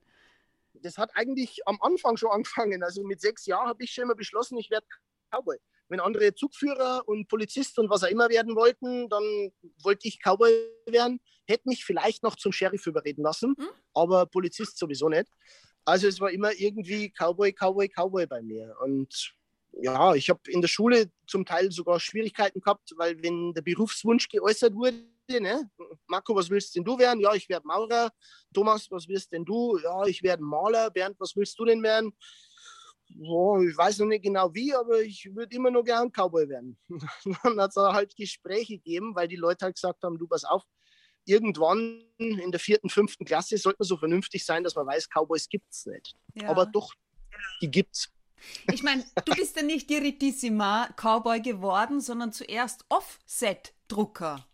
Das 0.73 0.97
hat 0.97 1.11
eigentlich 1.15 1.67
am 1.67 1.81
Anfang 1.81 2.17
schon 2.17 2.31
angefangen. 2.31 2.83
Also 2.83 3.03
mit 3.03 3.21
sechs 3.21 3.45
Jahren 3.45 3.67
habe 3.67 3.83
ich 3.83 3.91
schon 3.91 4.05
immer 4.05 4.15
beschlossen, 4.15 4.57
ich 4.57 4.69
werde 4.69 4.87
Cowboy. 5.31 5.57
Wenn 5.89 5.99
andere 5.99 6.33
Zugführer 6.33 7.03
und 7.05 7.27
Polizist 7.27 7.77
und 7.77 7.89
was 7.89 8.03
auch 8.03 8.07
immer 8.07 8.29
werden 8.29 8.55
wollten, 8.55 9.09
dann 9.09 9.51
wollte 9.83 10.07
ich 10.07 10.19
Cowboy 10.19 10.51
werden. 10.87 11.19
Hätte 11.45 11.69
mich 11.69 11.85
vielleicht 11.85 12.23
noch 12.23 12.35
zum 12.35 12.51
Sheriff 12.51 12.87
überreden 12.87 13.23
lassen, 13.23 13.55
hm? 13.57 13.69
aber 13.93 14.25
Polizist 14.25 14.77
sowieso 14.77 15.09
nicht. 15.09 15.27
Also 15.85 16.07
es 16.07 16.19
war 16.21 16.31
immer 16.31 16.53
irgendwie 16.53 17.11
Cowboy, 17.11 17.53
Cowboy, 17.53 17.89
Cowboy 17.89 18.25
bei 18.25 18.41
mir. 18.41 18.75
Und 18.81 19.35
ja, 19.81 20.13
ich 20.13 20.29
habe 20.29 20.39
in 20.47 20.61
der 20.61 20.67
Schule 20.67 21.11
zum 21.27 21.45
Teil 21.45 21.71
sogar 21.71 21.99
Schwierigkeiten 21.99 22.61
gehabt, 22.61 22.93
weil 22.97 23.21
wenn 23.23 23.53
der 23.53 23.61
Berufswunsch 23.61 24.29
geäußert 24.29 24.73
wurde, 24.75 25.03
ne? 25.29 25.69
Marco, 26.07 26.35
was 26.35 26.49
willst 26.49 26.75
denn 26.75 26.83
du 26.83 26.97
werden? 26.97 27.19
Ja, 27.19 27.33
ich 27.33 27.49
werde 27.49 27.65
Maurer. 27.65 28.11
Thomas, 28.53 28.89
was 28.91 29.07
willst 29.07 29.31
denn 29.31 29.45
du? 29.45 29.79
Ja, 29.79 30.05
ich 30.05 30.21
werde 30.21 30.43
Maler. 30.43 30.91
Bernd, 30.91 31.19
was 31.19 31.35
willst 31.35 31.57
du 31.57 31.65
denn 31.65 31.81
werden? 31.81 32.13
Oh, 33.21 33.59
ich 33.61 33.77
weiß 33.77 33.99
noch 33.99 34.07
nicht 34.07 34.23
genau 34.23 34.53
wie, 34.53 34.73
aber 34.73 35.01
ich 35.01 35.29
würde 35.33 35.55
immer 35.55 35.69
nur 35.69 35.83
gern 35.83 36.11
Cowboy 36.11 36.49
werden. 36.49 36.77
Dann 37.43 37.59
hat 37.59 37.71
es 37.71 37.75
halt 37.75 38.15
Gespräche 38.15 38.77
gegeben, 38.77 39.15
weil 39.15 39.27
die 39.27 39.35
Leute 39.35 39.65
halt 39.65 39.75
gesagt 39.75 40.03
haben, 40.03 40.17
du 40.17 40.27
pass 40.27 40.43
auf, 40.43 40.63
irgendwann 41.25 42.03
in 42.17 42.51
der 42.51 42.59
vierten, 42.59 42.89
fünften 42.89 43.25
Klasse 43.25 43.57
sollte 43.57 43.77
man 43.79 43.87
so 43.87 43.97
vernünftig 43.97 44.45
sein, 44.45 44.63
dass 44.63 44.75
man 44.75 44.87
weiß, 44.87 45.09
Cowboys 45.09 45.47
gibt 45.47 45.71
es 45.71 45.85
nicht. 45.85 46.15
Ja. 46.33 46.49
Aber 46.49 46.65
doch, 46.65 46.93
die 47.61 47.69
gibt's. 47.69 48.11
Ich 48.71 48.83
meine, 48.83 49.03
du 49.25 49.35
bist 49.35 49.55
ja 49.55 49.63
nicht 49.63 49.89
Diritissima 49.89 50.89
Cowboy 50.95 51.41
geworden, 51.41 52.01
sondern 52.01 52.31
zuerst 52.31 52.85
Offset-Drucker. 52.89 54.47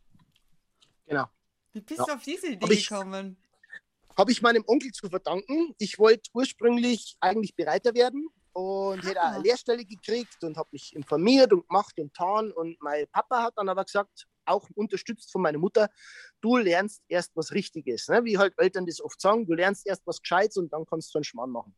Genau. 1.05 1.25
Wie 1.73 1.81
bist 1.81 1.99
ja. 1.99 2.05
du 2.05 2.13
auf 2.13 2.23
diese 2.23 2.47
Idee 2.47 2.65
hab 2.65 2.71
ich, 2.71 2.87
gekommen? 2.87 3.37
Habe 4.17 4.31
ich 4.31 4.41
meinem 4.41 4.63
Onkel 4.67 4.91
zu 4.91 5.09
verdanken. 5.09 5.75
Ich 5.77 5.99
wollte 5.99 6.29
ursprünglich 6.33 7.17
eigentlich 7.19 7.55
Bereiter 7.55 7.93
werden 7.93 8.27
und 8.53 9.05
ah. 9.05 9.07
hätte 9.07 9.21
eine 9.21 9.43
Lehrstelle 9.43 9.85
gekriegt 9.85 10.43
und 10.43 10.57
habe 10.57 10.69
mich 10.71 10.95
informiert 10.95 11.53
und 11.53 11.67
gemacht 11.67 11.97
und 11.97 12.13
getan. 12.13 12.51
Und 12.51 12.81
mein 12.81 13.07
Papa 13.11 13.43
hat 13.43 13.53
dann 13.57 13.69
aber 13.69 13.85
gesagt, 13.85 14.27
auch 14.45 14.67
unterstützt 14.75 15.31
von 15.31 15.41
meiner 15.41 15.59
Mutter, 15.59 15.89
du 16.41 16.57
lernst 16.57 17.03
erst 17.07 17.35
was 17.35 17.51
Richtiges. 17.51 18.07
Ne? 18.07 18.25
Wie 18.25 18.37
halt 18.37 18.53
Eltern 18.57 18.85
das 18.85 18.99
oft 18.99 19.21
sagen, 19.21 19.45
du 19.45 19.53
lernst 19.53 19.85
erst 19.85 20.05
was 20.05 20.21
Gescheites 20.21 20.57
und 20.57 20.73
dann 20.73 20.85
kannst 20.85 21.13
du 21.13 21.19
einen 21.19 21.23
Schmarrn 21.23 21.51
machen. 21.51 21.75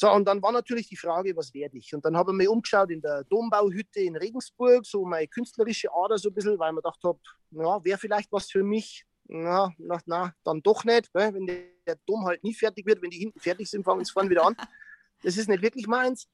So, 0.00 0.12
und 0.12 0.26
dann 0.26 0.40
war 0.40 0.52
natürlich 0.52 0.88
die 0.88 0.96
Frage, 0.96 1.34
was 1.36 1.52
werde 1.52 1.76
ich? 1.76 1.92
Und 1.92 2.04
dann 2.04 2.16
habe 2.16 2.30
ich 2.30 2.36
mich 2.36 2.48
umgeschaut 2.48 2.88
in 2.88 3.00
der 3.00 3.24
Dombauhütte 3.24 3.98
in 3.98 4.16
Regensburg, 4.16 4.86
so 4.86 5.04
meine 5.04 5.26
künstlerische 5.26 5.88
Ader 5.92 6.18
so 6.18 6.28
ein 6.28 6.34
bisschen, 6.34 6.56
weil 6.56 6.70
ich 6.70 6.74
mir 6.76 6.82
gedacht 6.82 7.00
habe, 7.02 7.18
ja, 7.50 7.84
wäre 7.84 7.98
vielleicht 7.98 8.30
was 8.30 8.48
für 8.48 8.62
mich. 8.62 9.04
Na, 9.24 9.72
na, 9.76 9.98
na, 10.06 10.32
dann 10.44 10.62
doch 10.62 10.84
nicht, 10.84 11.10
weil 11.12 11.34
wenn 11.34 11.46
der, 11.48 11.64
der 11.84 11.96
Dom 12.06 12.24
halt 12.24 12.44
nie 12.44 12.54
fertig 12.54 12.86
wird, 12.86 13.02
wenn 13.02 13.10
die 13.10 13.18
hinten 13.18 13.40
fertig 13.40 13.68
sind, 13.68 13.82
fangen 13.82 14.04
sie 14.04 14.12
vorne 14.12 14.30
wieder 14.30 14.46
an. 14.46 14.56
Das 15.24 15.36
ist 15.36 15.48
nicht 15.48 15.62
wirklich 15.62 15.88
meins. 15.88 16.28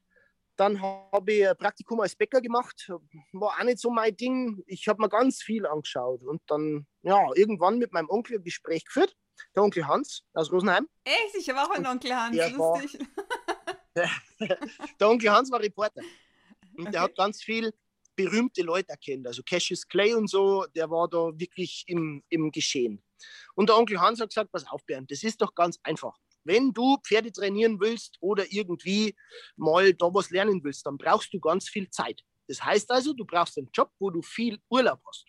Dann 0.56 0.82
habe 0.82 1.32
ich 1.32 1.48
ein 1.48 1.56
Praktikum 1.56 2.00
als 2.00 2.14
Bäcker 2.14 2.42
gemacht, 2.42 2.92
war 3.32 3.58
auch 3.58 3.64
nicht 3.64 3.78
so 3.78 3.88
mein 3.88 4.14
Ding. 4.14 4.62
Ich 4.66 4.86
habe 4.88 5.00
mir 5.00 5.08
ganz 5.08 5.42
viel 5.42 5.64
angeschaut 5.64 6.22
und 6.22 6.42
dann, 6.48 6.86
ja, 7.00 7.26
irgendwann 7.34 7.78
mit 7.78 7.94
meinem 7.94 8.10
Onkel 8.10 8.36
ein 8.36 8.44
Gespräch 8.44 8.84
geführt, 8.84 9.16
der 9.56 9.62
Onkel 9.62 9.86
Hans 9.86 10.22
aus 10.34 10.52
Rosenheim. 10.52 10.86
Echt? 11.04 11.34
Ich 11.36 11.48
habe 11.48 11.62
auch 11.62 11.70
einen 11.70 11.86
Onkel 11.86 12.14
Hans, 12.14 12.36
lustig. 12.36 12.58
War, 13.16 13.23
der 15.00 15.08
Onkel 15.08 15.30
Hans 15.30 15.50
war 15.50 15.60
Reporter. 15.60 16.02
Und 16.76 16.82
okay. 16.82 16.90
der 16.90 17.00
hat 17.02 17.16
ganz 17.16 17.42
viel 17.42 17.72
berühmte 18.16 18.62
Leute 18.62 18.90
erkannt. 18.90 19.26
Also 19.26 19.42
Cassius 19.42 19.86
Clay 19.86 20.14
und 20.14 20.28
so, 20.28 20.66
der 20.74 20.90
war 20.90 21.08
da 21.08 21.30
wirklich 21.34 21.84
im, 21.86 22.22
im 22.28 22.50
Geschehen. 22.50 23.02
Und 23.54 23.68
der 23.68 23.76
Onkel 23.76 24.00
Hans 24.00 24.20
hat 24.20 24.30
gesagt, 24.30 24.52
pass 24.52 24.66
auf, 24.68 24.84
Bernd, 24.84 25.10
das 25.10 25.22
ist 25.22 25.40
doch 25.40 25.54
ganz 25.54 25.78
einfach. 25.82 26.16
wenn 26.46 26.72
du 26.72 26.98
Pferde 26.98 27.32
trainieren 27.32 27.80
willst 27.80 28.18
oder 28.20 28.44
irgendwie 28.52 29.16
mal 29.56 29.94
da 29.94 30.12
was 30.12 30.30
lernen 30.30 30.62
willst, 30.62 30.84
dann 30.84 30.98
brauchst 30.98 31.32
du 31.32 31.40
ganz 31.40 31.68
viel 31.68 31.88
Zeit. 31.88 32.20
Das 32.48 32.62
heißt 32.62 32.90
also, 32.90 33.14
du 33.14 33.24
brauchst 33.24 33.56
einen 33.56 33.70
Job, 33.72 33.90
wo 33.98 34.10
du 34.10 34.20
viel 34.20 34.60
Urlaub 34.68 35.00
hast. 35.06 35.24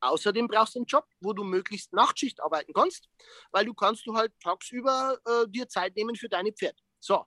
Außerdem 0.00 0.46
brauchst 0.46 0.74
du 0.74 0.80
einen 0.80 0.86
Job, 0.86 1.06
wo 1.20 1.32
du 1.32 1.42
möglichst 1.42 1.92
Nachtschicht 1.92 2.40
arbeiten 2.40 2.72
kannst, 2.72 3.08
weil 3.50 3.64
du 3.64 3.74
kannst 3.74 4.06
du 4.06 4.14
halt 4.14 4.32
tagsüber 4.40 5.18
äh, 5.26 5.48
dir 5.48 5.68
Zeit 5.68 5.96
nehmen 5.96 6.14
für 6.14 6.28
deine 6.28 6.52
Pferde. 6.52 6.78
So, 7.00 7.24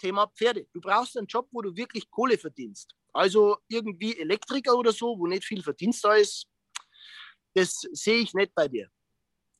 Thema 0.00 0.26
Pferde. 0.26 0.66
Du 0.72 0.80
brauchst 0.80 1.16
einen 1.16 1.26
Job, 1.26 1.48
wo 1.52 1.62
du 1.62 1.76
wirklich 1.76 2.10
Kohle 2.10 2.38
verdienst. 2.38 2.94
Also 3.12 3.58
irgendwie 3.68 4.18
Elektriker 4.18 4.76
oder 4.76 4.92
so, 4.92 5.18
wo 5.18 5.26
nicht 5.26 5.44
viel 5.44 5.62
Verdienst 5.62 6.04
da 6.04 6.14
ist. 6.14 6.46
Das 7.54 7.80
sehe 7.92 8.18
ich 8.18 8.34
nicht 8.34 8.54
bei 8.54 8.68
dir. 8.68 8.88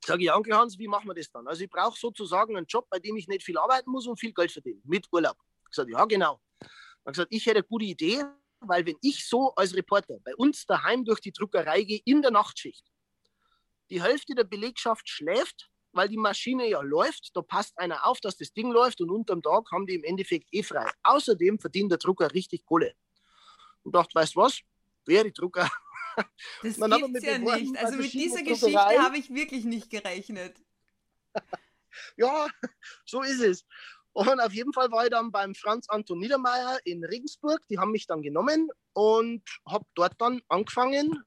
Sage 0.05 0.25
ich, 0.25 0.33
Onkel 0.33 0.57
Hans, 0.57 0.79
wie 0.79 0.89
machen 0.89 1.09
wir 1.09 1.15
das 1.15 1.31
dann? 1.31 1.47
Also 1.47 1.63
ich 1.63 1.71
brauche 1.71 1.99
sozusagen 1.99 2.57
einen 2.57 2.67
Job, 2.67 2.89
bei 2.89 2.99
dem 2.99 3.17
ich 3.17 3.29
nicht 3.29 3.45
viel 3.45 3.59
arbeiten 3.59 3.91
muss 3.91 4.07
und 4.07 4.19
viel 4.19 4.33
Geld 4.33 4.51
verdiene, 4.51 4.81
mit 4.85 5.07
Urlaub. 5.13 5.37
Ich 5.69 5.75
sage, 5.75 5.93
ja, 5.93 6.05
genau. 6.07 6.41
Dann 7.05 7.13
gesagt, 7.13 7.33
ich 7.33 7.45
hätte 7.47 7.59
eine 7.59 7.67
gute 7.67 7.85
Idee, 7.85 8.25
weil 8.61 8.87
wenn 8.87 8.97
ich 9.03 9.29
so 9.29 9.53
als 9.55 9.75
Reporter 9.75 10.19
bei 10.25 10.35
uns 10.37 10.65
daheim 10.67 11.05
durch 11.05 11.21
die 11.21 11.33
Druckerei 11.33 11.83
gehe 11.83 12.01
in 12.05 12.23
der 12.23 12.31
Nachtschicht, 12.31 12.85
die 13.91 14.03
Hälfte 14.03 14.35
der 14.35 14.45
Belegschaft 14.45 15.09
schläft, 15.09 15.71
weil 15.93 16.09
die 16.09 16.17
Maschine 16.17 16.69
ja 16.69 16.81
läuft, 16.81 17.31
da 17.35 17.43
passt 17.43 17.79
einer 17.79 18.07
auf, 18.07 18.21
dass 18.21 18.37
das 18.37 18.53
Ding 18.53 18.71
läuft 18.71 19.01
und 19.01 19.11
unterm 19.11 19.43
Tag 19.43 19.71
haben 19.73 19.87
die 19.87 19.95
im 19.95 20.05
Endeffekt 20.05 20.49
eh 20.53 20.63
frei. 20.63 20.91
Außerdem 21.03 21.59
verdient 21.59 21.91
der 21.91 21.99
Drucker 21.99 22.33
richtig 22.33 22.65
Kohle. 22.65 22.95
Und 23.83 23.95
dachte, 23.95 24.15
weißt 24.15 24.35
du 24.35 24.41
was, 24.41 24.61
wäre 25.07 25.31
Drucker. 25.33 25.71
Das 26.63 26.77
gibt's 26.77 27.25
ja 27.25 27.39
nicht. 27.39 27.79
Also 27.79 27.97
mit 27.97 28.13
dieser 28.13 28.43
Geschichte 28.43 28.77
habe 28.77 29.17
ich 29.17 29.33
wirklich 29.33 29.65
nicht 29.65 29.89
gerechnet. 29.89 30.61
ja, 32.17 32.49
so 33.07 33.23
ist 33.23 33.41
es. 33.41 33.65
Und 34.13 34.41
auf 34.41 34.53
jeden 34.53 34.73
Fall 34.73 34.91
war 34.91 35.05
ich 35.05 35.11
dann 35.11 35.31
beim 35.31 35.55
Franz 35.55 35.89
Anton 35.89 36.19
Niedermeyer 36.19 36.79
in 36.85 37.05
Regensburg. 37.05 37.61
Die 37.71 37.79
haben 37.79 37.93
mich 37.93 38.07
dann 38.07 38.23
genommen 38.23 38.69
und 38.93 39.43
habe 39.67 39.87
dort 39.95 40.21
dann 40.21 40.43
angefangen, 40.49 41.23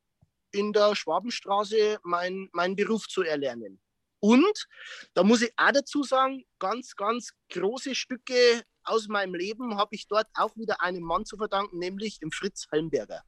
in 0.51 0.74
der 0.74 0.96
Schwabenstraße 0.96 2.00
meinen 2.03 2.50
mein 2.53 2.75
Beruf 2.75 3.08
zu 3.08 3.24
erlernen. 3.24 3.82
Und 4.24 4.68
da 5.15 5.24
muss 5.25 5.42
ich 5.42 5.51
auch 5.58 5.74
dazu 5.74 6.01
sagen, 6.01 6.46
ganz, 6.58 6.96
ganz 6.96 7.32
große 7.51 7.94
Stücke 7.94 8.63
aus 8.86 9.10
meinem 9.10 9.36
Leben 9.36 9.75
habe 9.75 9.96
ich 9.96 10.08
dort 10.08 10.27
auch 10.34 10.56
wieder 10.56 10.80
einem 10.80 11.03
Mann 11.03 11.25
zu 11.25 11.36
verdanken, 11.36 11.77
nämlich 11.77 12.20
dem 12.20 12.32
Fritz 12.32 12.68
Helmberger. 12.72 13.22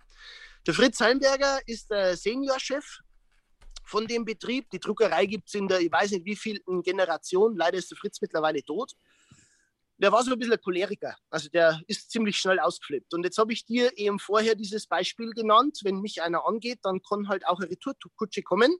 Der 0.65 0.73
Fritz 0.73 1.01
Helmberger 1.01 1.59
ist 1.67 1.91
der 1.91 2.15
Seniorchef 2.15 2.99
von 3.83 4.07
dem 4.07 4.23
Betrieb. 4.23 4.69
Die 4.69 4.79
Druckerei 4.79 5.25
gibt 5.25 5.49
es 5.49 5.55
in 5.55 5.67
der, 5.67 5.81
ich 5.81 5.91
weiß 5.91 6.11
nicht 6.11 6.23
wie 6.23 6.37
vielen 6.37 6.81
Generation. 6.81 7.57
Leider 7.57 7.77
ist 7.77 7.91
der 7.91 7.97
Fritz 7.97 8.21
mittlerweile 8.21 8.63
tot. 8.63 8.93
Der 9.97 10.13
war 10.13 10.23
so 10.23 10.31
ein 10.31 10.39
bisschen 10.39 10.53
ein 10.53 10.61
Choleriker. 10.61 11.17
Also 11.29 11.49
der 11.49 11.81
ist 11.87 12.09
ziemlich 12.09 12.37
schnell 12.37 12.61
ausgeflippt. 12.61 13.13
Und 13.13 13.25
jetzt 13.25 13.37
habe 13.37 13.51
ich 13.51 13.65
dir 13.65 13.91
eben 13.97 14.17
vorher 14.17 14.55
dieses 14.55 14.87
Beispiel 14.87 15.31
genannt. 15.31 15.81
Wenn 15.83 15.99
mich 15.99 16.21
einer 16.21 16.47
angeht, 16.47 16.79
dann 16.83 17.01
kann 17.01 17.27
halt 17.27 17.45
auch 17.45 17.59
eine 17.59 17.69
Retourkutsche 17.69 18.43
kommen. 18.43 18.77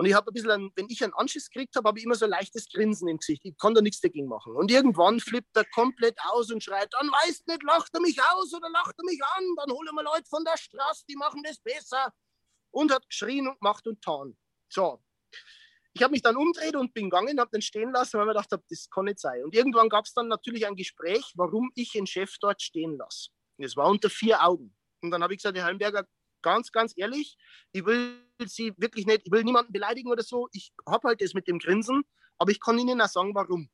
Und 0.00 0.06
ich 0.06 0.14
habe 0.14 0.30
ein 0.30 0.32
bisschen, 0.32 0.50
einen, 0.50 0.72
wenn 0.76 0.88
ich 0.88 1.04
einen 1.04 1.12
Anschiss 1.12 1.50
gekriegt 1.50 1.76
habe, 1.76 1.86
habe 1.86 1.98
ich 1.98 2.06
immer 2.06 2.14
so 2.14 2.24
ein 2.24 2.30
leichtes 2.30 2.70
Grinsen 2.70 3.06
im 3.06 3.18
Gesicht. 3.18 3.42
Ich 3.44 3.54
kann 3.58 3.74
da 3.74 3.82
nichts 3.82 4.00
dagegen 4.00 4.28
machen. 4.28 4.56
Und 4.56 4.70
irgendwann 4.70 5.20
flippt 5.20 5.54
er 5.54 5.66
komplett 5.66 6.16
aus 6.30 6.50
und 6.50 6.64
schreit, 6.64 6.88
dann 6.98 7.08
weißt 7.08 7.46
nicht, 7.46 7.62
lacht 7.64 7.90
er 7.92 8.00
mich 8.00 8.18
aus 8.32 8.54
oder 8.54 8.70
lacht 8.70 8.94
er 8.96 9.04
mich 9.04 9.20
an, 9.22 9.44
dann 9.56 9.70
holen 9.70 9.94
wir 9.94 10.02
Leute 10.02 10.24
von 10.26 10.42
der 10.42 10.56
Straße, 10.56 11.04
die 11.06 11.16
machen 11.16 11.42
das 11.42 11.58
besser. 11.58 12.14
Und 12.70 12.90
hat 12.90 13.06
geschrien 13.10 13.46
und 13.46 13.60
gemacht 13.60 13.86
und 13.86 13.96
getan. 13.96 14.38
So. 14.70 15.04
Ich 15.92 16.02
habe 16.02 16.12
mich 16.12 16.22
dann 16.22 16.38
umgedreht 16.38 16.76
und 16.76 16.94
bin 16.94 17.10
gegangen, 17.10 17.38
habe 17.38 17.50
den 17.50 17.60
stehen 17.60 17.92
lassen, 17.92 18.14
weil 18.14 18.22
ich 18.22 18.26
mir 18.28 18.32
gedacht 18.32 18.52
habe, 18.52 18.64
das 18.70 18.88
kann 18.88 19.04
nicht 19.04 19.18
sein. 19.18 19.44
Und 19.44 19.54
irgendwann 19.54 19.90
gab 19.90 20.06
es 20.06 20.14
dann 20.14 20.28
natürlich 20.28 20.66
ein 20.66 20.76
Gespräch, 20.76 21.30
warum 21.34 21.72
ich 21.74 21.92
den 21.92 22.06
Chef 22.06 22.38
dort 22.40 22.62
stehen 22.62 22.96
lasse. 22.96 23.28
Das 23.58 23.76
war 23.76 23.86
unter 23.90 24.08
vier 24.08 24.42
Augen. 24.42 24.74
Und 25.02 25.10
dann 25.10 25.22
habe 25.22 25.34
ich 25.34 25.40
gesagt, 25.40 25.58
Herr 25.58 25.66
Heimberger, 25.66 26.06
ganz, 26.42 26.72
ganz 26.72 26.92
ehrlich, 26.96 27.36
ich 27.72 27.84
will 27.84 28.18
Sie 28.46 28.72
wirklich 28.78 29.06
nicht, 29.06 29.22
ich 29.24 29.32
will 29.32 29.44
niemanden 29.44 29.72
beleidigen 29.72 30.10
oder 30.10 30.22
so. 30.22 30.48
Ich 30.52 30.72
habe 30.86 31.08
halt 31.08 31.20
das 31.20 31.34
mit 31.34 31.46
dem 31.46 31.58
Grinsen, 31.58 32.04
aber 32.38 32.50
ich 32.50 32.60
kann 32.60 32.78
Ihnen 32.78 33.00
auch 33.00 33.08
sagen, 33.08 33.34
warum. 33.34 33.68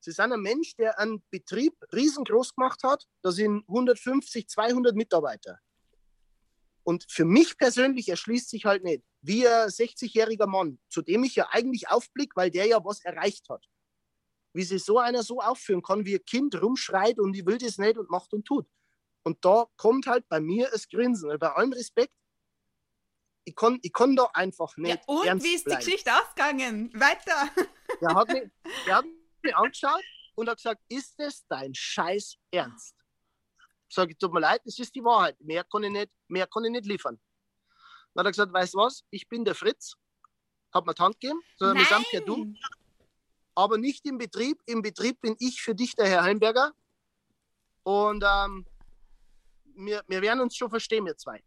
Sie 0.00 0.12
sind 0.12 0.32
ein 0.32 0.40
Mensch, 0.40 0.76
der 0.76 0.98
einen 1.00 1.22
Betrieb 1.30 1.74
riesengroß 1.92 2.54
gemacht 2.54 2.84
hat. 2.84 3.08
Da 3.22 3.32
sind 3.32 3.64
150, 3.66 4.48
200 4.48 4.94
Mitarbeiter. 4.94 5.58
Und 6.84 7.04
für 7.08 7.24
mich 7.24 7.58
persönlich 7.58 8.08
erschließt 8.08 8.48
sich 8.48 8.64
halt 8.64 8.84
nicht, 8.84 9.02
wie 9.20 9.48
ein 9.48 9.68
60-jähriger 9.68 10.46
Mann, 10.46 10.78
zu 10.88 11.02
dem 11.02 11.24
ich 11.24 11.34
ja 11.34 11.48
eigentlich 11.50 11.88
aufblick, 11.88 12.36
weil 12.36 12.52
der 12.52 12.66
ja 12.66 12.84
was 12.84 13.04
erreicht 13.04 13.48
hat. 13.48 13.66
Wie 14.52 14.62
sich 14.62 14.84
so 14.84 15.00
einer 15.00 15.24
so 15.24 15.40
aufführen 15.40 15.82
kann, 15.82 16.06
wie 16.06 16.14
ein 16.14 16.24
Kind 16.24 16.62
rumschreit 16.62 17.18
und 17.18 17.34
ich 17.34 17.44
will 17.44 17.58
das 17.58 17.78
nicht 17.78 17.98
und 17.98 18.08
macht 18.08 18.32
und 18.32 18.44
tut. 18.44 18.68
Und 19.26 19.44
da 19.44 19.66
kommt 19.76 20.06
halt 20.06 20.28
bei 20.28 20.38
mir 20.38 20.70
das 20.70 20.88
Grinsen. 20.88 21.36
Bei 21.40 21.50
allem 21.50 21.72
Respekt, 21.72 22.14
ich 23.42 23.56
kann, 23.56 23.80
ich 23.82 23.92
kann 23.92 24.14
da 24.14 24.30
einfach 24.32 24.76
nicht. 24.76 25.00
Ja, 25.08 25.32
und 25.32 25.42
wie 25.42 25.56
ist 25.56 25.64
bleiben. 25.64 25.80
die 25.80 25.84
Geschichte 25.84 26.12
ausgegangen? 26.14 26.92
Weiter. 26.94 27.50
Der 28.00 28.14
hat, 28.14 28.28
mich, 28.28 28.50
der 28.84 28.96
hat 28.96 29.04
mich 29.42 29.56
angeschaut 29.56 30.04
und 30.36 30.48
hat 30.48 30.58
gesagt: 30.58 30.80
Ist 30.88 31.18
das 31.18 31.44
dein 31.48 31.74
Scheiß 31.74 32.36
Ernst? 32.52 32.94
Sag 33.88 34.10
ich, 34.10 34.18
tut 34.18 34.32
mir 34.32 34.40
leid, 34.40 34.60
das 34.64 34.78
ist 34.78 34.94
die 34.94 35.02
Wahrheit. 35.02 35.40
Mehr 35.40 35.64
kann 35.64 35.82
ich 35.82 35.90
nicht, 35.90 36.12
mehr 36.28 36.46
kann 36.46 36.64
ich 36.64 36.70
nicht 36.70 36.86
liefern. 36.86 37.18
Dann 38.14 38.20
hat 38.20 38.26
er 38.26 38.30
gesagt: 38.30 38.52
Weißt 38.52 38.74
du 38.74 38.78
was? 38.78 39.02
Ich 39.10 39.28
bin 39.28 39.44
der 39.44 39.56
Fritz. 39.56 39.96
Hat 40.72 40.86
mir 40.86 40.94
die 40.94 41.02
Hand 41.02 41.18
gegeben. 41.20 41.40
So, 41.56 41.74
wir 41.74 41.84
sind 41.84 42.06
per 42.10 42.20
Du. 42.20 42.54
Aber 43.56 43.76
nicht 43.76 44.06
im 44.06 44.18
Betrieb. 44.18 44.60
Im 44.66 44.82
Betrieb 44.82 45.20
bin 45.20 45.34
ich 45.40 45.62
für 45.62 45.74
dich 45.74 45.96
der 45.96 46.06
Herr 46.06 46.22
Heimberger. 46.22 46.72
Und 47.82 48.24
ähm, 48.24 48.66
wir, 49.76 50.02
wir 50.06 50.22
werden 50.22 50.40
uns 50.40 50.56
schon 50.56 50.70
verstehen, 50.70 51.04
wir 51.04 51.16
zwei. 51.16 51.42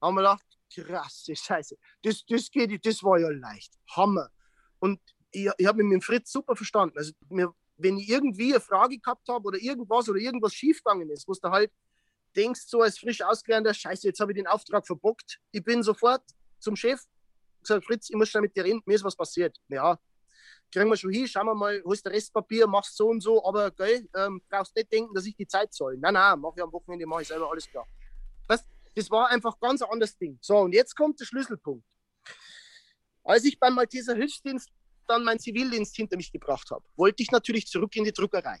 Haben 0.00 0.14
wir 0.16 0.22
gedacht, 0.22 0.44
krasse 0.74 1.36
Scheiße. 1.36 1.76
Das, 2.02 2.24
das 2.26 2.50
geht, 2.50 2.84
das 2.84 3.02
war 3.02 3.18
ja 3.18 3.30
leicht. 3.30 3.74
Hammer. 3.90 4.30
Und 4.78 5.00
ich, 5.30 5.48
ich 5.56 5.66
habe 5.66 5.82
mit 5.82 5.92
dem 5.92 6.02
Fritz 6.02 6.32
super 6.32 6.56
verstanden. 6.56 6.98
Also, 6.98 7.12
mir, 7.28 7.52
wenn 7.76 7.98
ich 7.98 8.08
irgendwie 8.08 8.52
eine 8.52 8.60
Frage 8.60 8.98
gehabt 8.98 9.28
habe 9.28 9.46
oder 9.46 9.58
irgendwas 9.58 10.08
oder 10.08 10.18
irgendwas 10.18 10.54
schiefgegangen 10.54 11.10
ist, 11.10 11.26
wo 11.26 11.32
du 11.32 11.50
halt 11.50 11.72
denkst, 12.36 12.62
so 12.66 12.82
als 12.82 12.98
frisch 12.98 13.22
ausgelernter, 13.22 13.74
Scheiße, 13.74 14.06
jetzt 14.08 14.20
habe 14.20 14.32
ich 14.32 14.36
den 14.36 14.46
Auftrag 14.46 14.86
verbockt. 14.86 15.40
Ich 15.52 15.62
bin 15.62 15.82
sofort 15.82 16.22
zum 16.58 16.76
Chef, 16.76 17.00
gesagt, 17.60 17.84
Fritz, 17.84 18.10
ich 18.10 18.16
muss 18.16 18.28
schnell 18.28 18.42
mit 18.42 18.56
dir 18.56 18.64
reden, 18.64 18.82
mir 18.86 18.94
ist 18.94 19.04
was 19.04 19.16
passiert. 19.16 19.56
Ja, 19.68 19.98
kriegen 20.74 20.90
wir 20.90 20.96
schon 20.96 21.12
hin, 21.12 21.28
schauen 21.28 21.46
wir 21.46 21.54
mal, 21.54 21.80
holst 21.84 22.04
du 22.04 22.10
Restpapier, 22.10 22.66
machst 22.66 22.96
so 22.96 23.08
und 23.08 23.20
so, 23.20 23.44
aber 23.46 23.70
geil, 23.70 24.08
ähm, 24.16 24.42
brauchst 24.48 24.74
nicht 24.74 24.92
denken, 24.92 25.14
dass 25.14 25.24
ich 25.24 25.36
die 25.36 25.46
Zeit 25.46 25.72
zahle. 25.72 25.96
Nein, 25.98 26.14
nein, 26.14 26.40
mach 26.40 26.52
ich 26.56 26.62
am 26.62 26.72
Wochenende, 26.72 27.06
mache 27.06 27.22
ich 27.22 27.28
selber 27.28 27.48
alles 27.50 27.68
klar. 27.68 27.86
Was? 28.48 28.64
Das 28.94 29.10
war 29.10 29.28
einfach 29.28 29.58
ganz 29.60 29.82
ein 29.82 29.90
anderes 29.90 30.16
Ding. 30.18 30.36
So, 30.40 30.58
und 30.58 30.72
jetzt 30.72 30.96
kommt 30.96 31.20
der 31.20 31.26
Schlüsselpunkt. 31.26 31.84
Als 33.22 33.44
ich 33.44 33.58
beim 33.58 33.74
Malteser 33.74 34.14
Hilfsdienst 34.14 34.68
dann 35.06 35.24
meinen 35.24 35.38
Zivildienst 35.38 35.94
hinter 35.94 36.16
mich 36.16 36.32
gebracht 36.32 36.68
habe, 36.70 36.84
wollte 36.96 37.22
ich 37.22 37.30
natürlich 37.30 37.66
zurück 37.66 37.94
in 37.94 38.04
die 38.04 38.12
Druckerei. 38.12 38.58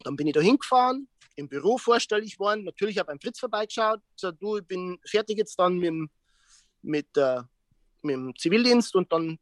Dann 0.00 0.16
bin 0.16 0.26
ich 0.26 0.34
da 0.34 0.40
hingefahren, 0.40 1.08
im 1.36 1.48
Büro 1.48 1.78
vorstellig 1.78 2.38
worden, 2.38 2.64
natürlich 2.64 2.98
habe 2.98 3.06
ich 3.06 3.12
beim 3.12 3.20
Fritz 3.20 3.38
vorbeigeschaut, 3.40 4.00
gesagt, 4.14 4.42
du, 4.42 4.58
ich 4.58 4.66
bin 4.66 4.98
fertig 5.06 5.38
jetzt 5.38 5.58
dann 5.58 5.78
mit, 5.78 6.10
mit, 6.82 7.16
äh, 7.16 7.40
mit 8.04 8.14
dem 8.14 8.34
Zivildienst 8.36 8.94
und 8.94 9.12
dann 9.12 9.38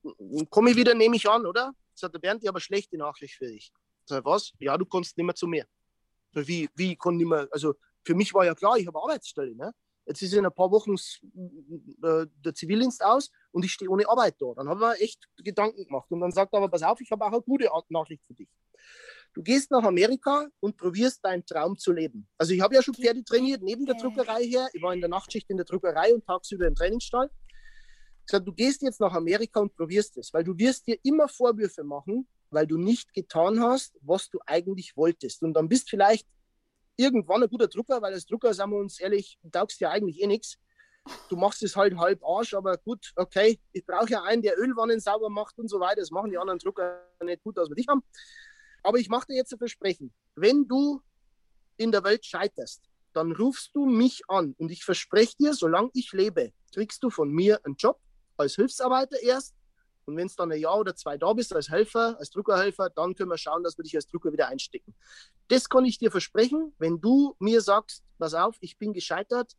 komme 0.51 0.71
ich 0.71 0.77
wieder, 0.77 0.95
nehme 0.95 1.17
ich 1.17 1.29
an, 1.29 1.47
oder? 1.47 1.73
Sagt 1.95 2.15
der 2.15 2.19
Bernd, 2.19 2.43
ich 2.43 2.49
habe 2.49 2.57
eine 2.57 2.63
schlechte 2.63 2.97
Nachricht 2.97 3.35
für 3.35 3.47
dich. 3.47 3.73
Sag 4.05 4.25
was? 4.25 4.53
Ja, 4.59 4.77
du 4.77 4.85
kommst 4.85 5.17
nicht 5.17 5.27
mehr 5.27 5.35
zu 5.35 5.47
mir. 5.47 5.67
Wie, 6.33 6.69
wie, 6.75 6.93
ich 6.93 6.99
kann 6.99 7.17
nicht 7.17 7.29
mehr, 7.29 7.49
also 7.51 7.75
für 8.05 8.15
mich 8.15 8.33
war 8.33 8.45
ja 8.45 8.55
klar, 8.55 8.77
ich 8.77 8.87
habe 8.87 8.99
Arbeitsstelle, 9.03 9.55
ne? 9.55 9.73
Jetzt 10.07 10.23
ist 10.23 10.33
in 10.33 10.45
ein 10.45 10.53
paar 10.53 10.71
Wochen 10.73 10.95
äh, 10.95 12.27
der 12.45 12.55
Zivildienst 12.55 13.05
aus 13.05 13.31
und 13.53 13.65
ich 13.65 13.73
stehe 13.73 13.89
ohne 13.89 14.09
Arbeit 14.09 14.35
da. 14.41 14.55
Dann 14.57 14.69
haben 14.69 14.81
wir 14.81 15.01
echt 15.01 15.29
Gedanken 15.37 15.85
gemacht. 15.85 16.11
Und 16.11 16.21
dann 16.21 16.33
sagt 16.33 16.53
er 16.53 16.57
aber, 16.57 16.69
pass 16.69 16.83
auf, 16.83 17.01
ich 17.01 17.11
habe 17.13 17.25
auch 17.25 17.33
eine 17.33 17.43
gute 17.43 17.69
Nachricht 17.91 18.25
für 18.27 18.35
dich. 18.35 18.49
Du 19.35 19.43
gehst 19.43 19.71
nach 19.71 19.85
Amerika 19.85 20.49
und 20.59 20.77
probierst 20.77 21.25
deinen 21.25 21.47
Traum 21.47 21.79
zu 21.79 21.93
leben. 21.93 22.27
Also 22.39 22.53
ich 22.53 22.61
habe 22.61 22.75
ja 22.75 22.83
schon 22.83 22.95
Pferde 22.95 23.23
trainiert, 23.23 23.63
neben 23.63 23.87
der 23.87 23.95
Druckerei 23.95 24.43
her. 24.45 24.69
Ich 24.73 24.83
war 24.83 24.93
in 24.93 25.01
der 25.01 25.11
Nachtschicht 25.11 25.49
in 25.49 25.59
der 25.59 25.67
Druckerei 25.67 26.13
und 26.13 26.27
tagsüber 26.27 26.67
im 26.67 26.75
Trainingsstall 26.75 27.31
gesagt, 28.31 28.47
du 28.47 28.53
gehst 28.53 28.83
jetzt 28.83 29.01
nach 29.01 29.13
Amerika 29.13 29.61
und 29.61 29.75
probierst 29.75 30.17
es, 30.19 30.33
weil 30.33 30.45
du 30.45 30.57
wirst 30.57 30.87
dir 30.87 30.99
immer 31.03 31.29
Vorwürfe 31.29 31.85
machen, 31.85 32.27
weil 32.51 32.67
du 32.67 32.79
nicht 32.79 33.13
getan 33.13 33.61
hast, 33.61 33.99
was 34.03 34.31
du 34.31 34.39
eigentlich 34.47 34.97
wolltest. 34.97 35.43
Und 35.43 35.55
dann 35.55 35.69
bist 35.69 35.91
vielleicht 35.91 36.27
irgendwann 36.97 37.43
ein 37.43 37.49
guter 37.49 37.69
Drucker, 37.69 38.03
weil 38.03 38.13
als 38.13 38.27
Drucker, 38.27 38.53
sagen 38.55 38.73
wir 38.73 38.79
uns 38.79 39.01
ehrlich, 39.01 39.39
taugst 39.51 39.81
ja 39.81 39.91
eigentlich 39.91 40.21
eh 40.21 40.27
nichts. 40.27 40.59
Du 41.29 41.37
machst 41.37 41.63
es 41.63 41.77
halt 41.77 41.97
halb 41.97 42.23
Arsch, 42.23 42.55
aber 42.55 42.77
gut, 42.77 43.13
okay, 43.17 43.59
ich 43.73 43.87
brauche 43.87 44.11
ja 44.11 44.23
einen, 44.23 44.43
der 44.43 44.59
Ölwannen 44.59 45.01
sauber 45.01 45.31
macht 45.31 45.59
und 45.59 45.69
so 45.69 45.81
weiter. 45.81 46.01
Das 46.01 46.11
machen 46.11 46.31
die 46.31 46.39
anderen 46.39 46.59
Drucker 46.59 47.03
nicht 47.25 47.43
gut, 47.43 47.59
als 47.59 47.69
wir 47.69 47.77
dich 47.77 47.89
haben. 47.89 48.03
Aber 48.83 48.99
ich 48.99 49.09
mache 49.09 49.27
dir 49.29 49.37
jetzt 49.37 49.53
ein 49.53 49.59
Versprechen. 49.59 50.13
Wenn 50.35 50.69
du 50.69 51.01
in 51.77 51.91
der 51.91 52.05
Welt 52.05 52.25
scheiterst, 52.25 52.83
dann 53.13 53.33
rufst 53.33 53.75
du 53.75 53.87
mich 53.87 54.23
an 54.29 54.55
und 54.59 54.71
ich 54.71 54.85
verspreche 54.85 55.37
dir, 55.39 55.55
solange 55.55 55.91
ich 55.95 56.13
lebe, 56.13 56.53
kriegst 56.73 57.03
du 57.03 57.11
von 57.11 57.31
mir 57.31 57.65
einen 57.65 57.77
Job 57.77 57.99
als 58.41 58.55
Hilfsarbeiter 58.55 59.21
erst 59.23 59.55
Und 60.07 60.17
wenn 60.17 60.27
es 60.27 60.35
dann 60.35 60.51
ein 60.51 60.59
Jahr 60.59 60.79
oder 60.79 60.97
zwei 60.97 61.17
da 61.19 61.33
bist 61.33 61.55
als 61.55 61.69
Helfer, 61.69 62.19
als 62.19 62.31
Druckerhelfer, 62.31 62.91
dann 62.91 63.15
können 63.15 63.31
wir 63.31 63.39
schauen, 63.39 63.63
dass 63.63 63.79
wir 63.79 63.85
dich 63.85 63.95
als 63.95 64.07
Drucker 64.07 64.33
wieder 64.33 64.49
einstecken. 64.49 64.95
Das 65.49 65.69
kann 65.69 65.85
ich 65.85 65.99
dir 65.99 66.11
versprechen. 66.11 66.75
Wenn 66.79 67.01
du 67.01 67.37
mir 67.39 67.61
sagst, 67.61 68.03
pass 68.19 68.35
auf, 68.35 68.57
ich 68.61 68.79
bin 68.79 68.93
gescheitert, 68.93 69.53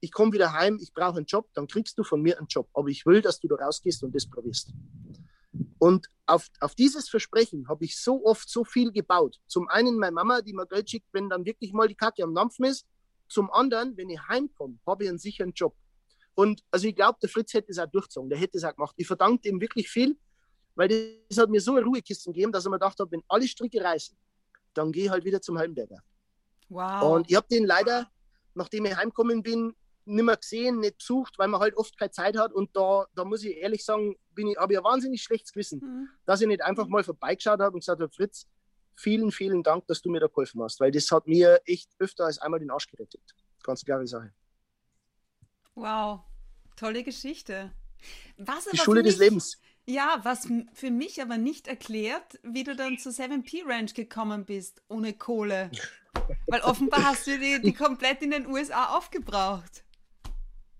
ich 0.00 0.12
komme 0.12 0.32
wieder 0.32 0.52
heim, 0.52 0.78
ich 0.80 0.92
brauche 0.92 1.18
einen 1.18 1.26
Job, 1.26 1.48
dann 1.54 1.66
kriegst 1.66 1.98
du 1.98 2.04
von 2.04 2.22
mir 2.22 2.38
einen 2.38 2.46
Job. 2.46 2.68
Aber 2.72 2.88
ich 2.88 3.04
will, 3.04 3.20
dass 3.20 3.40
du 3.40 3.48
da 3.48 3.56
rausgehst 3.56 4.02
und 4.02 4.14
das 4.14 4.26
probierst. 4.26 4.72
Und 5.78 6.08
auf, 6.26 6.48
auf 6.60 6.74
dieses 6.74 7.08
Versprechen 7.08 7.68
habe 7.68 7.84
ich 7.84 7.98
so 7.98 8.24
oft 8.24 8.48
so 8.48 8.64
viel 8.64 8.92
gebaut. 8.92 9.38
Zum 9.46 9.68
einen 9.68 9.98
meine 9.98 10.12
Mama, 10.12 10.42
die 10.42 10.52
mir 10.52 10.66
Geld 10.66 10.88
schickt, 10.88 11.08
wenn 11.12 11.28
dann 11.28 11.44
wirklich 11.44 11.72
mal 11.72 11.88
die 11.88 11.94
Kacke 11.94 12.22
am 12.22 12.34
Dampfen 12.34 12.66
ist. 12.66 12.86
Zum 13.28 13.50
anderen, 13.50 13.96
wenn 13.96 14.10
ich 14.10 14.20
heimkomme, 14.28 14.78
habe 14.86 15.04
ich 15.04 15.10
einen 15.10 15.18
sicheren 15.18 15.52
Job. 15.52 15.74
Und 16.34 16.62
also 16.70 16.86
ich 16.86 16.94
glaube, 16.94 17.18
der 17.20 17.28
Fritz 17.28 17.52
hätte 17.54 17.70
es 17.70 17.78
auch 17.78 17.86
durchgezogen, 17.86 18.30
der 18.30 18.38
hätte 18.38 18.58
es 18.58 18.64
auch 18.64 18.74
gemacht. 18.74 18.94
Ich 18.96 19.06
verdanke 19.06 19.48
ihm 19.48 19.60
wirklich 19.60 19.88
viel, 19.88 20.16
weil 20.74 20.88
das 21.28 21.38
hat 21.38 21.50
mir 21.50 21.60
so 21.60 21.74
eine 21.74 21.84
Ruhekisten 21.84 22.32
gegeben, 22.32 22.52
dass 22.52 22.64
er 22.64 22.70
mir 22.70 22.76
gedacht 22.76 22.98
hat, 22.98 23.10
wenn 23.10 23.22
alle 23.28 23.46
Stricke 23.46 23.82
reißen, 23.82 24.16
dann 24.74 24.92
gehe 24.92 25.04
ich 25.04 25.10
halt 25.10 25.24
wieder 25.24 25.40
zum 25.42 25.58
Hallenberger. 25.58 26.02
Wow. 26.68 27.16
Und 27.16 27.30
ich 27.30 27.36
habe 27.36 27.46
den 27.50 27.66
leider, 27.66 28.10
nachdem 28.54 28.86
ich 28.86 28.96
heimgekommen 28.96 29.42
bin, 29.42 29.74
nicht 30.04 30.24
mehr 30.24 30.36
gesehen, 30.36 30.80
nicht 30.80 30.98
besucht, 30.98 31.38
weil 31.38 31.48
man 31.48 31.60
halt 31.60 31.76
oft 31.76 31.98
keine 31.98 32.10
Zeit 32.10 32.36
hat. 32.36 32.52
Und 32.52 32.74
da, 32.74 33.06
da 33.14 33.24
muss 33.24 33.44
ich 33.44 33.56
ehrlich 33.56 33.84
sagen, 33.84 34.16
bin 34.34 34.48
ich, 34.48 34.56
habe 34.56 34.72
ich 34.72 34.78
ein 34.78 34.84
wahnsinnig 34.84 35.22
schlechtes 35.22 35.52
Gewissen, 35.52 35.80
mhm. 35.80 36.08
dass 36.26 36.40
ich 36.40 36.46
nicht 36.46 36.62
einfach 36.62 36.86
mal 36.86 37.04
vorbeigeschaut 37.04 37.60
habe 37.60 37.74
und 37.74 37.80
gesagt 37.80 38.00
habe, 38.00 38.12
Fritz, 38.12 38.46
vielen, 38.96 39.30
vielen 39.30 39.62
Dank, 39.62 39.86
dass 39.86 40.02
du 40.02 40.10
mir 40.10 40.20
da 40.20 40.26
geholfen 40.26 40.62
hast, 40.62 40.80
weil 40.80 40.90
das 40.90 41.10
hat 41.10 41.26
mir 41.26 41.60
echt 41.64 41.90
öfter 41.98 42.24
als 42.24 42.38
einmal 42.38 42.60
den 42.60 42.70
Arsch 42.70 42.88
gerettet. 42.88 43.22
Ganz 43.62 43.84
klare 43.84 44.06
Sache. 44.06 44.32
Wow, 45.80 46.20
tolle 46.76 47.02
Geschichte. 47.02 47.72
Was 48.36 48.66
Die 48.66 48.76
Schule 48.76 49.02
mich, 49.02 49.12
des 49.12 49.18
Lebens. 49.18 49.58
Ja, 49.86 50.20
was 50.24 50.46
für 50.74 50.90
mich 50.90 51.22
aber 51.22 51.38
nicht 51.38 51.68
erklärt, 51.68 52.38
wie 52.42 52.64
du 52.64 52.76
dann 52.76 52.98
zu 52.98 53.08
7P 53.08 53.66
Ranch 53.66 53.94
gekommen 53.94 54.44
bist, 54.44 54.82
ohne 54.88 55.14
Kohle. 55.14 55.70
Weil 56.48 56.60
offenbar 56.60 57.04
hast 57.04 57.26
du 57.26 57.38
die, 57.38 57.62
die 57.62 57.72
komplett 57.72 58.20
in 58.20 58.30
den 58.30 58.46
USA 58.46 58.94
aufgebraucht. 58.98 59.84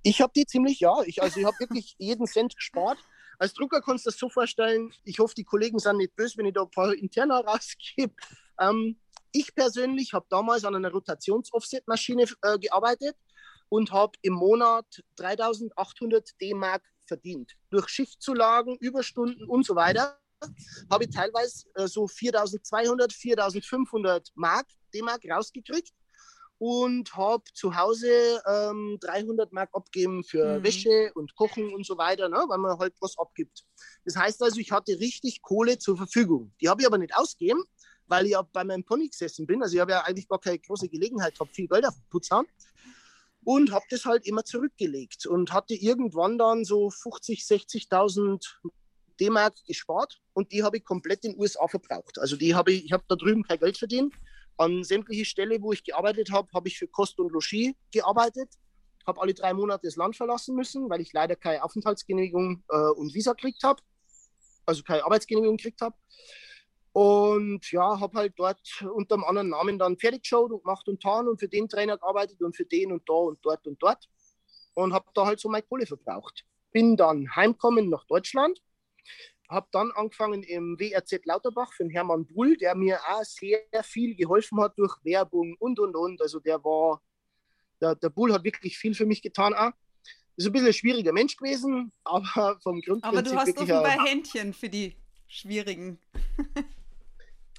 Ich 0.03 0.21
habe 0.21 0.35
die 0.37 0.45
ziemlich, 0.45 0.81
ja. 0.81 0.95
Ich, 1.07 1.23
also 1.23 1.41
ich 1.41 1.47
habe 1.47 1.59
wirklich 1.61 1.95
jeden 1.97 2.27
Cent 2.27 2.55
gespart. 2.55 2.99
Als 3.39 3.55
Drucker 3.55 3.81
kannst 3.81 4.05
du 4.05 4.11
das 4.11 4.19
so 4.19 4.29
vorstellen. 4.29 4.93
Ich 5.05 5.19
hoffe, 5.19 5.35
die 5.35 5.45
Kollegen 5.45 5.79
sind 5.79 5.97
nicht 5.97 6.15
böse, 6.15 6.37
wenn 6.37 6.45
ich 6.45 6.53
da 6.53 6.65
ein 6.65 6.71
paar 6.71 6.93
interner 6.93 7.43
rausgebe. 7.47 8.13
Ähm, 8.61 8.99
ich 9.33 9.55
persönlich 9.55 10.13
habe 10.13 10.27
damals 10.29 10.67
an 10.67 10.77
einer 10.77 10.91
Rotations-Offset-Maschine 10.91 12.27
äh, 12.43 12.59
gearbeitet 12.59 13.17
und 13.71 13.93
habe 13.93 14.13
im 14.21 14.35
Monat 14.35 15.03
3800 15.17 16.39
D-Mark 16.41 16.83
verdient. 17.07 17.57
Durch 17.71 17.89
Schichtzulagen, 17.89 18.77
Überstunden 18.77 19.49
und 19.49 19.65
so 19.65 19.75
weiter 19.75 20.21
habe 20.91 21.05
ich 21.05 21.11
teilweise 21.11 21.67
äh, 21.75 21.87
so 21.87 22.07
4200, 22.07 23.13
4500 23.13 24.31
Mark, 24.35 24.67
D-Mark 24.93 25.23
rausgekriegt 25.31 25.93
und 26.59 27.15
habe 27.17 27.45
zu 27.55 27.75
Hause 27.75 28.43
ähm, 28.47 28.99
300 29.01 29.53
Mark 29.53 29.71
abgeben 29.73 30.25
für 30.25 30.59
mhm. 30.59 30.65
Wäsche 30.65 31.11
und 31.15 31.35
Kochen 31.37 31.73
und 31.73 31.87
so 31.87 31.97
weiter, 31.97 32.29
ne, 32.29 32.45
weil 32.49 32.59
man 32.59 32.79
halt 32.79 32.95
was 33.01 33.17
abgibt. 33.19 33.65
Das 34.05 34.17
heißt 34.17 34.43
also, 34.43 34.61
ich 34.61 34.73
hatte 34.73 34.99
richtig 34.99 35.43
Kohle 35.43 35.79
zur 35.79 35.97
Verfügung. 35.97 36.53
Die 36.61 36.69
habe 36.69 36.83
ich 36.83 36.87
aber 36.87 36.99
nicht 36.99 37.15
ausgegeben, 37.15 37.63
weil 38.07 38.27
ich 38.27 38.33
ja 38.33 38.43
bei 38.43 38.65
meinem 38.65 38.85
Pony 38.85 39.09
gesessen 39.09 39.47
bin. 39.47 39.63
Also 39.63 39.75
ich 39.75 39.81
habe 39.81 39.93
ja 39.93 40.03
eigentlich 40.03 40.29
gar 40.29 40.41
keine 40.41 40.59
große 40.59 40.89
Gelegenheit 40.89 41.35
gehabt, 41.35 41.55
viel 41.55 41.69
Geld 41.69 41.87
auf 41.87 41.95
den 41.95 42.09
Putz 42.11 42.31
haben 42.31 42.49
und 43.51 43.73
habe 43.73 43.85
das 43.91 44.05
halt 44.05 44.29
immer 44.29 44.45
zurückgelegt 44.45 45.27
und 45.27 45.53
hatte 45.53 45.75
irgendwann 45.75 46.39
dann 46.39 46.65
so 46.65 46.89
50, 46.89 47.41
60.000 47.41 48.47
D-Mark 49.19 49.57
gespart 49.67 50.21
und 50.35 50.53
die 50.53 50.63
habe 50.63 50.77
ich 50.77 50.85
komplett 50.85 51.25
in 51.25 51.33
den 51.33 51.41
USA 51.41 51.67
verbraucht. 51.67 52.21
Also 52.21 52.37
die 52.37 52.55
habe 52.55 52.71
ich, 52.71 52.85
ich 52.85 52.93
habe 52.93 53.03
da 53.09 53.17
drüben 53.17 53.43
kein 53.43 53.59
Geld 53.59 53.77
verdient. 53.77 54.15
An 54.57 54.85
sämtliche 54.85 55.25
Stelle, 55.25 55.61
wo 55.63 55.73
ich 55.73 55.83
gearbeitet 55.83 56.31
habe, 56.31 56.49
habe 56.55 56.69
ich 56.69 56.79
für 56.79 56.87
Kost 56.87 57.19
und 57.19 57.33
Logis 57.33 57.75
gearbeitet. 57.91 58.51
Habe 59.05 59.21
alle 59.21 59.35
drei 59.35 59.53
Monate 59.53 59.89
das 59.89 59.97
Land 59.97 60.15
verlassen 60.15 60.55
müssen, 60.55 60.89
weil 60.89 61.01
ich 61.01 61.13
leider 61.13 61.35
keine 61.35 61.65
Aufenthaltsgenehmigung 61.65 62.63
äh, 62.69 62.77
und 62.77 63.13
Visa 63.15 63.33
gekriegt 63.33 63.65
habe. 63.65 63.83
Also 64.65 64.85
keine 64.85 65.05
Arbeitsgenehmigung 65.05 65.57
gekriegt 65.57 65.81
habe. 65.81 65.97
Und 66.93 67.71
ja, 67.71 68.01
habe 68.01 68.19
halt 68.19 68.35
dort 68.37 68.85
unter 68.95 69.15
einem 69.15 69.25
anderen 69.25 69.49
Namen 69.51 69.79
dann 69.79 69.97
fertig 69.97 70.23
geschaut 70.23 70.51
und 70.51 70.65
gemacht 70.65 70.89
und 70.89 71.01
getan 71.01 71.29
und 71.29 71.39
für 71.39 71.49
den 71.49 71.69
Trainer 71.69 71.97
gearbeitet 71.97 72.43
und 72.43 72.57
für 72.57 72.65
den 72.65 72.93
und 72.93 73.09
da 73.09 73.15
und 73.15 73.39
dort 73.43 73.67
und 73.67 73.81
dort. 73.81 74.09
Und 74.75 74.93
habe 74.93 75.07
da 75.15 75.27
halt 75.27 75.39
so 75.39 75.49
meine 75.49 75.63
Kohle 75.63 75.87
verbraucht. 75.87 76.45
Bin 76.73 76.97
dann 76.97 77.35
heimgekommen 77.35 77.91
nach 77.91 78.05
Deutschland, 78.07 78.61
habe 79.49 79.69
dann 79.73 79.91
angefangen 79.93 80.43
im 80.43 80.79
WRZ 80.79 81.25
Lauterbach 81.25 81.73
für 81.73 81.85
den 81.85 81.91
Hermann 81.91 82.27
Bull, 82.27 82.57
der 82.57 82.75
mir 82.75 82.99
auch 83.09 83.25
sehr 83.25 83.61
viel 83.83 84.17
geholfen 84.17 84.61
hat 84.61 84.77
durch 84.77 84.97
Werbung 85.05 85.57
und 85.59 85.79
und 85.79 85.95
und. 85.95 86.21
Also 86.21 86.41
der 86.41 86.63
war, 86.65 87.03
der, 87.81 87.95
der 87.95 88.11
Bull 88.11 88.33
hat 88.33 88.45
wirklich 88.45 88.79
viel 88.79 88.95
für 88.95 89.07
mich 89.07 89.23
getan 89.23 89.55
auch. 89.55 89.73
Ist 90.37 90.47
ein 90.47 90.53
bisschen 90.53 90.69
ein 90.69 90.73
schwieriger 90.73 91.13
Mensch 91.13 91.37
gewesen, 91.37 91.93
aber 92.05 92.59
vom 92.63 92.81
Grundprinzip 92.81 93.05
Aber 93.05 93.23
du 93.23 93.37
hast 93.37 93.59
offenbar 93.59 94.05
Händchen 94.05 94.55
für 94.55 94.69
die 94.69 94.97
schwierigen. 95.29 96.01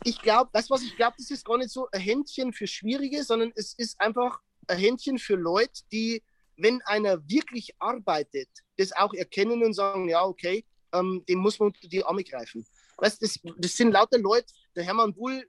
ich 0.04 0.22
glaube, 0.22 0.50
das, 0.54 0.70
was 0.70 0.82
ich 0.82 0.96
glaube, 0.96 1.16
das 1.18 1.30
ist 1.30 1.46
gar 1.46 1.58
nicht 1.58 1.70
so 1.70 1.88
ein 1.92 2.02
Händchen 2.02 2.54
für 2.54 2.68
Schwierige, 2.68 3.24
sondern 3.24 3.52
es 3.56 3.74
ist 3.74 4.00
einfach 4.02 4.40
ein 4.68 4.78
Händchen 4.78 5.20
für 5.20 5.36
Leute, 5.36 5.82
die, 5.92 6.24
wenn 6.58 6.82
einer 6.84 7.28
wirklich 7.30 7.76
arbeitet, 7.80 8.50
das 8.78 8.92
auch 8.94 9.14
erkennen 9.14 9.64
und 9.64 9.74
sagen, 9.74 10.10
ja, 10.10 10.24
okay, 10.24 10.66
ähm, 10.94 11.24
dem 11.28 11.40
muss 11.40 11.60
man 11.60 11.68
unter 11.68 11.88
die 11.88 12.04
Arme 12.04 12.24
greifen. 12.24 12.66
Weißt, 12.98 13.22
das, 13.22 13.40
das 13.58 13.76
sind 13.76 13.92
lauter 13.92 14.18
Leute, 14.18 14.54
der 14.76 14.84
Hermann 14.84 15.14
Bull, 15.14 15.48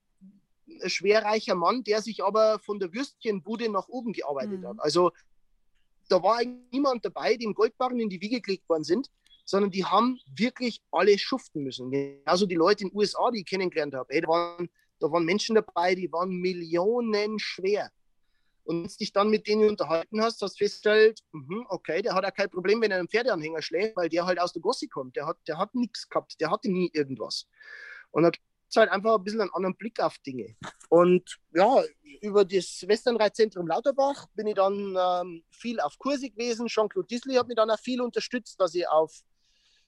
ein 0.82 0.90
schwerreicher 0.90 1.54
Mann, 1.54 1.84
der 1.84 2.00
sich 2.00 2.22
aber 2.22 2.58
von 2.58 2.78
der 2.78 2.92
Würstchenbude 2.92 3.70
nach 3.70 3.88
oben 3.88 4.12
gearbeitet 4.12 4.60
mhm. 4.60 4.68
hat. 4.68 4.76
Also 4.80 5.12
da 6.08 6.22
war 6.22 6.40
niemand 6.70 7.04
dabei, 7.04 7.36
dem 7.36 7.54
Goldbarren 7.54 8.00
in 8.00 8.08
die 8.08 8.20
Wiege 8.20 8.40
gelegt 8.40 8.68
worden 8.68 8.84
sind 8.84 9.10
sondern 9.52 9.70
die 9.70 9.84
haben 9.84 10.18
wirklich 10.34 10.80
alle 10.90 11.18
schuften 11.18 11.62
müssen. 11.62 11.92
Also 12.24 12.46
die 12.46 12.54
Leute 12.54 12.84
in 12.84 12.88
den 12.88 12.96
USA, 12.96 13.30
die 13.30 13.40
ich 13.40 13.44
kennengelernt 13.44 13.92
habe, 13.92 14.18
da, 14.18 14.26
waren, 14.26 14.70
da 14.98 15.12
waren 15.12 15.26
Menschen 15.26 15.54
dabei, 15.56 15.94
die 15.94 16.10
waren 16.10 16.30
Millionen 16.30 17.38
schwer. 17.38 17.90
Und 18.64 18.76
wenn 18.76 18.88
du 18.88 18.96
dich 18.96 19.12
dann 19.12 19.28
mit 19.28 19.46
denen 19.46 19.68
unterhalten 19.68 20.22
hast, 20.22 20.40
hast 20.40 20.54
du 20.54 20.64
festgestellt, 20.64 21.20
mh, 21.32 21.66
okay, 21.68 22.00
der 22.00 22.14
hat 22.14 22.24
auch 22.24 22.32
kein 22.32 22.48
Problem, 22.48 22.80
wenn 22.80 22.92
er 22.92 22.98
einen 22.98 23.08
Pferdeanhänger 23.08 23.60
schlägt, 23.60 23.94
weil 23.94 24.08
der 24.08 24.24
halt 24.24 24.40
aus 24.40 24.54
der 24.54 24.62
Gosse 24.62 24.88
kommt. 24.88 25.16
Der 25.16 25.26
hat, 25.26 25.36
der 25.46 25.58
hat 25.58 25.74
nichts 25.74 26.08
gehabt, 26.08 26.40
der 26.40 26.50
hatte 26.50 26.70
nie 26.70 26.90
irgendwas. 26.94 27.46
Und 28.10 28.22
dann 28.22 28.32
es 28.70 28.76
halt 28.76 28.90
einfach 28.90 29.18
ein 29.18 29.24
bisschen 29.24 29.42
einen 29.42 29.52
anderen 29.52 29.76
Blick 29.76 30.00
auf 30.00 30.16
Dinge. 30.20 30.56
Und 30.88 31.38
ja, 31.54 31.82
über 32.22 32.46
das 32.46 32.86
Westernreitzentrum 32.88 33.66
Lauterbach 33.66 34.28
bin 34.34 34.46
ich 34.46 34.54
dann 34.54 34.96
ähm, 34.98 35.44
viel 35.50 35.78
auf 35.78 35.98
Kurse 35.98 36.30
gewesen. 36.30 36.68
Jean-Claude 36.68 37.06
Disley 37.06 37.34
hat 37.34 37.48
mich 37.48 37.56
dann 37.56 37.70
auch 37.70 37.78
viel 37.78 38.00
unterstützt, 38.00 38.58
dass 38.58 38.74
ich 38.74 38.88
auf 38.88 39.22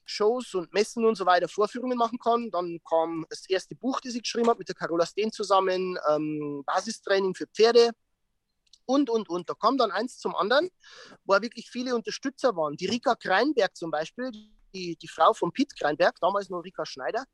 Shows 0.05 0.53
und 0.53 0.73
Messen 0.73 1.05
und 1.05 1.15
so 1.15 1.25
weiter 1.25 1.47
Vorführungen 1.47 1.97
machen 1.97 2.19
kann. 2.19 2.49
Dann 2.51 2.79
kam 2.87 3.25
das 3.29 3.49
erste 3.49 3.75
Buch, 3.75 3.99
das 4.01 4.15
ich 4.15 4.23
geschrieben 4.23 4.47
habe, 4.47 4.59
mit 4.59 4.67
der 4.67 4.75
Carola 4.75 5.05
Steen 5.05 5.31
zusammen, 5.31 5.97
ähm, 6.09 6.63
Basistraining 6.65 7.35
für 7.35 7.47
Pferde 7.47 7.91
und, 8.85 9.09
und, 9.09 9.29
und. 9.29 9.49
Da 9.49 9.53
kam 9.53 9.77
dann 9.77 9.91
eins 9.91 10.17
zum 10.17 10.35
anderen, 10.35 10.69
wo 11.25 11.33
wirklich 11.41 11.69
viele 11.69 11.95
Unterstützer 11.95 12.55
waren. 12.55 12.77
Die 12.77 12.85
Rika 12.85 13.15
Kreinberg 13.15 13.75
zum 13.75 13.91
Beispiel, 13.91 14.31
die, 14.73 14.95
die 14.95 15.07
Frau 15.07 15.33
von 15.33 15.51
Pitt 15.51 15.77
Kreinberg, 15.77 16.15
damals 16.21 16.49
noch 16.49 16.61
Rika 16.61 16.85
Schneider, 16.85 17.25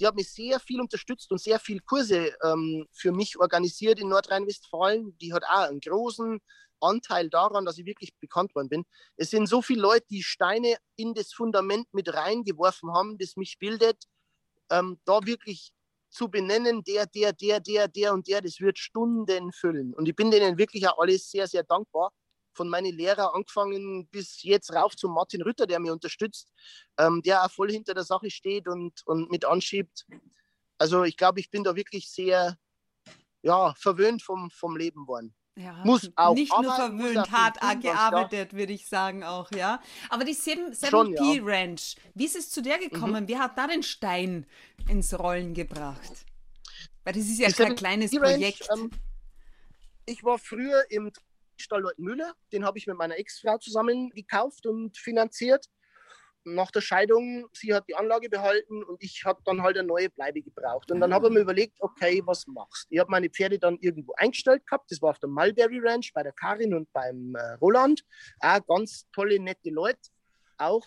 die 0.00 0.06
hat 0.06 0.16
mich 0.16 0.30
sehr 0.32 0.58
viel 0.58 0.80
unterstützt 0.80 1.30
und 1.30 1.40
sehr 1.40 1.60
viele 1.60 1.80
Kurse 1.80 2.34
ähm, 2.42 2.86
für 2.92 3.12
mich 3.12 3.38
organisiert 3.38 4.00
in 4.00 4.08
Nordrhein-Westfalen. 4.08 5.16
Die 5.18 5.32
hat 5.32 5.44
auch 5.44 5.68
einen 5.68 5.80
großen 5.80 6.40
Anteil 6.84 7.30
daran, 7.30 7.64
dass 7.64 7.78
ich 7.78 7.86
wirklich 7.86 8.14
bekannt 8.18 8.54
worden 8.54 8.68
bin. 8.68 8.84
Es 9.16 9.30
sind 9.30 9.46
so 9.46 9.62
viele 9.62 9.82
Leute, 9.82 10.06
die 10.10 10.22
Steine 10.22 10.76
in 10.96 11.14
das 11.14 11.32
Fundament 11.32 11.86
mit 11.92 12.12
reingeworfen 12.12 12.92
haben, 12.92 13.18
das 13.18 13.36
mich 13.36 13.58
bildet. 13.58 14.04
Ähm, 14.70 14.98
da 15.04 15.24
wirklich 15.24 15.72
zu 16.14 16.28
benennen, 16.28 16.84
der, 16.84 17.06
der, 17.06 17.32
der, 17.32 17.60
der, 17.60 17.88
der 17.88 18.14
und 18.14 18.28
der, 18.28 18.40
das 18.40 18.60
wird 18.60 18.78
Stunden 18.78 19.52
füllen. 19.52 19.92
Und 19.94 20.08
ich 20.08 20.14
bin 20.14 20.30
denen 20.30 20.56
wirklich 20.56 20.86
auch 20.88 20.98
alles 20.98 21.30
sehr, 21.30 21.48
sehr 21.48 21.64
dankbar. 21.64 22.12
Von 22.52 22.68
meinen 22.68 22.94
Lehrern 22.94 23.30
angefangen 23.34 24.06
bis 24.06 24.42
jetzt 24.44 24.72
rauf 24.72 24.94
zu 24.94 25.08
Martin 25.08 25.42
Rütter, 25.42 25.66
der 25.66 25.80
mich 25.80 25.90
unterstützt, 25.90 26.48
ähm, 26.98 27.20
der 27.22 27.44
auch 27.44 27.50
voll 27.50 27.70
hinter 27.70 27.94
der 27.94 28.04
Sache 28.04 28.30
steht 28.30 28.68
und, 28.68 29.02
und 29.06 29.28
mit 29.30 29.44
anschiebt. 29.44 30.06
Also 30.78 31.02
ich 31.02 31.16
glaube, 31.16 31.40
ich 31.40 31.50
bin 31.50 31.64
da 31.64 31.74
wirklich 31.74 32.08
sehr 32.08 32.56
ja, 33.42 33.74
verwöhnt 33.76 34.22
vom, 34.22 34.50
vom 34.50 34.76
Leben 34.76 35.06
worden. 35.08 35.34
Ja, 35.56 35.84
muss 35.84 36.10
auch 36.16 36.34
nicht 36.34 36.52
nur 36.52 36.74
verwöhnt, 36.74 37.30
hart 37.30 37.60
gearbeitet, 37.80 38.54
würde 38.54 38.72
ich 38.72 38.88
sagen 38.88 39.22
auch, 39.22 39.52
ja. 39.52 39.80
Aber 40.10 40.24
die 40.24 40.34
7P 40.34 41.36
ja. 41.36 41.42
Ranch, 41.44 41.94
wie 42.14 42.24
ist 42.24 42.34
es 42.34 42.50
zu 42.50 42.60
der 42.60 42.78
gekommen? 42.78 43.24
Mhm. 43.24 43.28
Wer 43.28 43.38
hat 43.38 43.56
da 43.56 43.68
den 43.68 43.84
Stein 43.84 44.46
ins 44.88 45.16
Rollen 45.16 45.54
gebracht? 45.54 46.26
Weil 47.04 47.12
das 47.12 47.22
ist 47.22 47.38
ja 47.38 47.48
die 47.48 47.54
kein 47.54 47.76
kleines 47.76 48.10
Projekt. 48.10 48.66
ähm, 48.74 48.90
ich 50.06 50.24
war 50.24 50.38
früher 50.38 50.84
im 50.90 51.12
Stall 51.56 51.84
Müller, 51.98 52.34
den 52.52 52.64
habe 52.64 52.78
ich 52.78 52.88
mit 52.88 52.96
meiner 52.96 53.16
Ex-Frau 53.16 53.58
zusammen 53.58 54.10
gekauft 54.10 54.66
und 54.66 54.96
finanziert. 54.96 55.66
Nach 56.44 56.70
der 56.70 56.80
Scheidung, 56.80 57.48
sie 57.52 57.74
hat 57.74 57.88
die 57.88 57.94
Anlage 57.94 58.28
behalten 58.28 58.82
und 58.84 59.02
ich 59.02 59.24
habe 59.24 59.40
dann 59.44 59.62
halt 59.62 59.78
eine 59.78 59.86
neue 59.86 60.10
Bleibe 60.10 60.42
gebraucht. 60.42 60.90
Und 60.90 61.00
dann 61.00 61.12
habe 61.12 61.28
ich 61.28 61.32
mir 61.32 61.40
überlegt, 61.40 61.76
okay, 61.80 62.22
was 62.24 62.46
machst 62.46 62.90
du? 62.90 62.94
Ich 62.94 63.00
habe 63.00 63.10
meine 63.10 63.30
Pferde 63.30 63.58
dann 63.58 63.78
irgendwo 63.80 64.12
eingestellt 64.16 64.66
gehabt. 64.66 64.90
Das 64.90 65.00
war 65.00 65.10
auf 65.10 65.18
der 65.18 65.28
Mulberry 65.28 65.80
Ranch 65.80 66.12
bei 66.12 66.22
der 66.22 66.32
Karin 66.32 66.74
und 66.74 66.92
beim 66.92 67.34
äh, 67.34 67.54
Roland. 67.54 68.04
Auch 68.40 68.66
ganz 68.66 69.06
tolle, 69.12 69.38
nette 69.40 69.70
Leute. 69.70 70.10
Auch, 70.58 70.86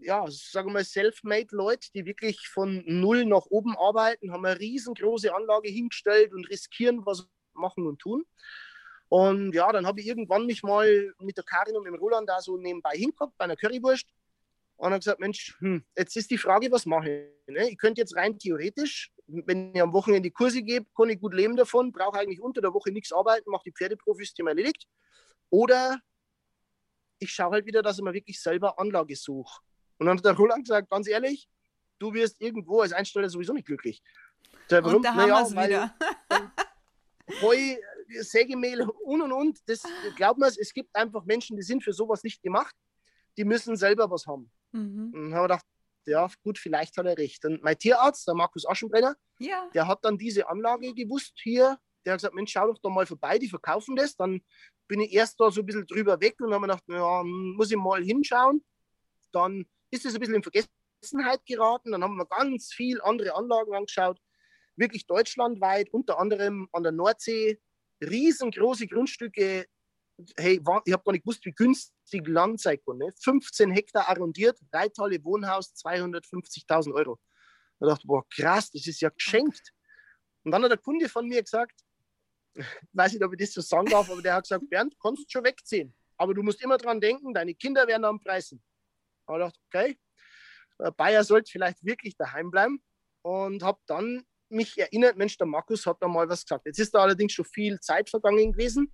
ja, 0.00 0.24
sagen 0.28 0.68
wir 0.68 0.74
mal, 0.74 0.84
self-made 0.84 1.54
Leute, 1.54 1.88
die 1.94 2.04
wirklich 2.04 2.48
von 2.48 2.82
null 2.86 3.24
nach 3.24 3.46
oben 3.50 3.76
arbeiten, 3.76 4.32
haben 4.32 4.44
eine 4.44 4.58
riesengroße 4.58 5.34
Anlage 5.34 5.68
hingestellt 5.68 6.32
und 6.34 6.48
riskieren, 6.50 7.06
was 7.06 7.28
machen 7.54 7.86
und 7.86 7.98
tun. 7.98 8.24
Und 9.08 9.54
ja, 9.54 9.70
dann 9.70 9.86
habe 9.86 10.00
ich 10.00 10.06
irgendwann 10.06 10.46
mich 10.46 10.62
mal 10.62 11.14
mit 11.20 11.36
der 11.36 11.44
Karin 11.44 11.76
und 11.76 11.84
dem 11.84 11.94
Roland 11.94 12.28
da 12.28 12.40
so 12.40 12.56
nebenbei 12.56 12.96
hingeguckt 12.96 13.38
bei 13.38 13.44
einer 13.44 13.56
Currywurst 13.56 14.06
und 14.76 14.90
habe 14.90 14.98
gesagt, 14.98 15.20
Mensch, 15.20 15.56
hm, 15.60 15.84
jetzt 15.96 16.16
ist 16.16 16.30
die 16.30 16.38
Frage, 16.38 16.70
was 16.70 16.86
mache 16.86 17.32
ich? 17.46 17.52
Ne? 17.52 17.70
Ich 17.70 17.78
könnte 17.78 18.00
jetzt 18.00 18.16
rein 18.16 18.38
theoretisch, 18.38 19.12
wenn 19.26 19.74
ich 19.74 19.82
am 19.82 19.92
Wochenende 19.92 20.30
Kurse 20.30 20.62
gebe, 20.62 20.86
kann 20.96 21.08
ich 21.08 21.20
gut 21.20 21.34
leben 21.34 21.56
davon, 21.56 21.92
brauche 21.92 22.18
eigentlich 22.18 22.40
unter 22.40 22.60
der 22.60 22.72
Woche 22.74 22.92
nichts 22.92 23.12
arbeiten, 23.12 23.50
mache 23.50 23.64
die 23.66 23.72
Pferdeprofis, 23.72 24.34
Thema 24.34 24.50
erledigt. 24.50 24.86
Oder 25.50 25.98
ich 27.18 27.32
schaue 27.32 27.52
halt 27.52 27.66
wieder, 27.66 27.82
dass 27.82 27.98
ich 27.98 28.04
mir 28.04 28.12
wirklich 28.12 28.40
selber 28.40 28.78
Anlage 28.78 29.16
suche. 29.16 29.60
Und 29.98 30.06
dann 30.06 30.18
hat 30.18 30.24
der 30.24 30.34
Roland 30.34 30.64
gesagt, 30.64 30.90
ganz 30.90 31.08
ehrlich, 31.08 31.48
du 31.98 32.12
wirst 32.12 32.40
irgendwo 32.40 32.80
als 32.80 32.92
Einsteller 32.92 33.28
sowieso 33.28 33.52
nicht 33.52 33.66
glücklich. 33.66 34.02
Da, 34.68 34.82
warum? 34.82 34.96
Und 34.96 35.04
da 35.04 35.14
haben 35.14 35.28
naja, 35.28 35.40
wir 35.40 35.42
es 35.42 35.66
wieder. 35.68 35.94
Heu, 37.42 37.76
Sägemehl 38.20 38.82
und 38.82 39.22
und 39.22 39.32
und. 39.32 39.58
Das 39.66 39.82
glaubt 40.16 40.38
man, 40.38 40.52
es 40.56 40.72
gibt 40.72 40.94
einfach 40.94 41.24
Menschen, 41.24 41.56
die 41.56 41.62
sind 41.62 41.82
für 41.82 41.92
sowas 41.92 42.22
nicht 42.22 42.42
gemacht. 42.42 42.74
Die 43.36 43.44
müssen 43.44 43.76
selber 43.76 44.10
was 44.10 44.26
haben. 44.26 44.50
Mhm. 44.76 45.12
Und 45.14 45.34
habe 45.34 45.48
gedacht, 45.48 45.66
ja, 46.06 46.28
gut, 46.42 46.58
vielleicht 46.58 46.96
hat 46.96 47.06
er 47.06 47.18
recht. 47.18 47.44
Und 47.44 47.62
mein 47.62 47.78
Tierarzt, 47.78 48.26
der 48.28 48.34
Markus 48.34 48.66
Aschenbrenner, 48.66 49.16
ja. 49.38 49.68
der 49.74 49.88
hat 49.88 50.04
dann 50.04 50.18
diese 50.18 50.48
Anlage 50.48 50.94
gewusst 50.94 51.34
hier. 51.42 51.78
Der 52.04 52.12
hat 52.12 52.20
gesagt, 52.20 52.34
Mensch, 52.34 52.52
schau 52.52 52.68
doch 52.68 52.78
da 52.80 52.88
mal 52.88 53.06
vorbei, 53.06 53.38
die 53.38 53.48
verkaufen 53.48 53.96
das. 53.96 54.14
Dann 54.16 54.40
bin 54.86 55.00
ich 55.00 55.12
erst 55.12 55.40
da 55.40 55.50
so 55.50 55.60
ein 55.60 55.66
bisschen 55.66 55.86
drüber 55.86 56.20
weg 56.20 56.36
und 56.40 56.52
habe 56.52 56.60
mir 56.60 56.68
gedacht, 56.68 56.84
ja, 56.88 57.22
muss 57.24 57.70
ich 57.70 57.76
mal 57.76 58.02
hinschauen. 58.02 58.64
Dann 59.32 59.66
ist 59.90 60.06
es 60.06 60.14
ein 60.14 60.20
bisschen 60.20 60.36
in 60.36 60.42
Vergessenheit 60.42 61.44
geraten. 61.44 61.92
Dann 61.92 62.04
haben 62.04 62.16
wir 62.16 62.26
ganz 62.26 62.72
viel 62.72 63.00
andere 63.02 63.34
Anlagen 63.34 63.74
angeschaut, 63.74 64.20
wirklich 64.76 65.06
deutschlandweit, 65.06 65.92
unter 65.92 66.20
anderem 66.20 66.68
an 66.72 66.84
der 66.84 66.92
Nordsee, 66.92 67.60
riesengroße 68.00 68.86
Grundstücke. 68.86 69.66
Hey, 70.36 70.54
ich 70.54 70.92
habe 70.92 71.02
gar 71.04 71.12
nicht 71.12 71.24
gewusst, 71.24 71.44
wie 71.44 71.52
günstig 71.52 72.26
Land 72.26 72.60
sein 72.60 72.78
kann. 72.84 72.98
Ne? 72.98 73.12
15 73.22 73.70
Hektar 73.72 74.08
arrondiert, 74.08 74.58
Reithalle, 74.72 75.22
Wohnhaus, 75.22 75.74
250.000 75.74 76.94
Euro. 76.94 77.18
Da 77.78 77.88
dachte 77.88 78.02
ich, 78.04 78.06
boah, 78.06 78.24
krass, 78.34 78.70
das 78.70 78.86
ist 78.86 79.00
ja 79.00 79.10
geschenkt. 79.10 79.72
Und 80.44 80.52
dann 80.52 80.62
hat 80.62 80.70
der 80.70 80.78
Kunde 80.78 81.08
von 81.08 81.26
mir 81.26 81.42
gesagt, 81.42 81.78
weiß 82.92 83.12
nicht, 83.12 83.24
ob 83.24 83.32
ich 83.34 83.40
das 83.40 83.52
so 83.52 83.60
sagen 83.60 83.88
darf, 83.88 84.10
aber 84.10 84.22
der 84.22 84.34
hat 84.34 84.44
gesagt, 84.44 84.68
Bernd, 84.70 84.94
kannst 85.02 85.30
schon 85.30 85.44
wegziehen. 85.44 85.94
Aber 86.16 86.32
du 86.32 86.42
musst 86.42 86.62
immer 86.62 86.78
dran 86.78 87.00
denken, 87.00 87.34
deine 87.34 87.54
Kinder 87.54 87.86
werden 87.86 88.04
am 88.04 88.20
Preisen. 88.20 88.62
Da 89.26 89.34
habe 89.34 89.52
ich 89.52 89.60
okay, 89.66 89.98
Bayer 90.96 91.24
sollte 91.24 91.50
vielleicht 91.50 91.84
wirklich 91.84 92.16
daheim 92.16 92.50
bleiben 92.50 92.82
und 93.22 93.62
habe 93.62 93.80
dann 93.86 94.24
mich 94.48 94.78
erinnert, 94.78 95.16
Mensch, 95.16 95.36
der 95.36 95.46
Markus 95.46 95.86
hat 95.86 96.00
da 96.00 96.08
mal 96.08 96.28
was 96.28 96.44
gesagt. 96.44 96.66
Jetzt 96.66 96.78
ist 96.78 96.94
da 96.94 97.00
allerdings 97.00 97.32
schon 97.32 97.44
viel 97.44 97.80
Zeit 97.80 98.08
vergangen 98.08 98.52
gewesen. 98.52 98.92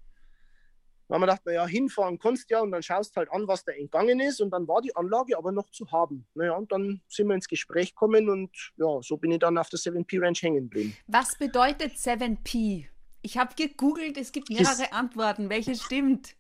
Da 1.08 1.14
haben 1.14 1.22
wir 1.22 1.26
gedacht, 1.26 1.44
naja, 1.44 1.66
hinfahren 1.66 2.18
kannst 2.18 2.50
ja 2.50 2.60
und 2.60 2.70
dann 2.70 2.82
schaust 2.82 3.16
halt 3.16 3.30
an, 3.30 3.46
was 3.46 3.64
da 3.64 3.72
entgangen 3.72 4.20
ist. 4.20 4.40
Und 4.40 4.50
dann 4.50 4.66
war 4.66 4.80
die 4.80 4.94
Anlage 4.96 5.36
aber 5.36 5.52
noch 5.52 5.70
zu 5.70 5.90
haben. 5.90 6.26
Naja, 6.34 6.54
und 6.54 6.72
dann 6.72 7.02
sind 7.08 7.28
wir 7.28 7.34
ins 7.34 7.48
Gespräch 7.48 7.90
gekommen 7.90 8.28
und 8.30 8.50
ja, 8.76 9.00
so 9.02 9.16
bin 9.16 9.32
ich 9.32 9.38
dann 9.38 9.58
auf 9.58 9.68
der 9.68 9.78
7P 9.78 10.22
Ranch 10.22 10.42
hängen 10.42 10.70
geblieben. 10.70 10.96
Was 11.06 11.36
bedeutet 11.36 11.94
7P? 11.94 12.86
Ich 13.22 13.38
habe 13.38 13.54
gegoogelt, 13.54 14.16
es 14.16 14.32
gibt 14.32 14.50
mehrere 14.50 14.64
das, 14.64 14.92
Antworten. 14.92 15.48
Welche 15.48 15.74
stimmt? 15.74 16.34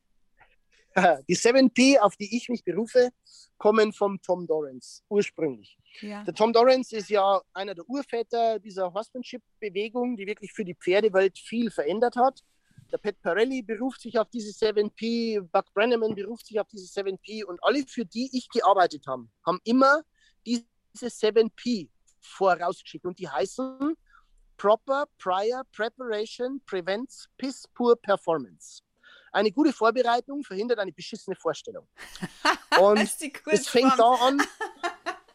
Die 1.28 1.36
7P, 1.36 1.98
auf 1.98 2.16
die 2.16 2.36
ich 2.36 2.48
mich 2.48 2.64
berufe, 2.64 3.10
kommen 3.56 3.92
vom 3.92 4.20
Tom 4.20 4.46
Dorrance 4.46 5.02
ursprünglich. 5.08 5.78
Ja. 6.00 6.24
Der 6.24 6.34
Tom 6.34 6.52
Dorrance 6.52 6.96
ist 6.96 7.10
ja 7.10 7.40
einer 7.52 7.74
der 7.74 7.88
Urväter 7.88 8.58
dieser 8.58 8.92
Horsemanship-Bewegung, 8.92 10.16
die 10.16 10.26
wirklich 10.26 10.52
für 10.52 10.64
die 10.64 10.74
Pferdewelt 10.74 11.38
viel 11.38 11.70
verändert 11.70 12.16
hat. 12.16 12.42
Der 12.92 12.98
Pat 12.98 13.18
Parelli 13.22 13.62
beruft 13.62 14.02
sich 14.02 14.18
auf 14.18 14.28
diese 14.28 14.50
7P, 14.50 15.40
Buck 15.40 15.72
Brenneman 15.72 16.14
beruft 16.14 16.46
sich 16.46 16.60
auf 16.60 16.68
diese 16.68 17.00
7P 17.00 17.42
und 17.42 17.58
alle, 17.64 17.86
für 17.86 18.04
die 18.04 18.28
ich 18.36 18.50
gearbeitet 18.50 19.06
habe, 19.06 19.26
haben 19.46 19.60
immer 19.64 20.02
diese 20.44 20.66
7P 20.94 21.88
vorausgeschickt 22.20 23.06
und 23.06 23.18
die 23.18 23.28
heißen 23.28 23.96
Proper 24.58 25.06
Prior 25.18 25.62
Preparation 25.72 26.60
Prevents 26.66 27.28
Piss 27.38 27.66
Poor 27.74 27.96
Performance. 27.96 28.82
Eine 29.32 29.50
gute 29.50 29.72
Vorbereitung 29.72 30.44
verhindert 30.44 30.78
eine 30.78 30.92
beschissene 30.92 31.34
Vorstellung. 31.34 31.88
Und 32.78 32.98
es 32.98 33.68
fängt 33.68 33.98
da 33.98 34.10
an, 34.12 34.42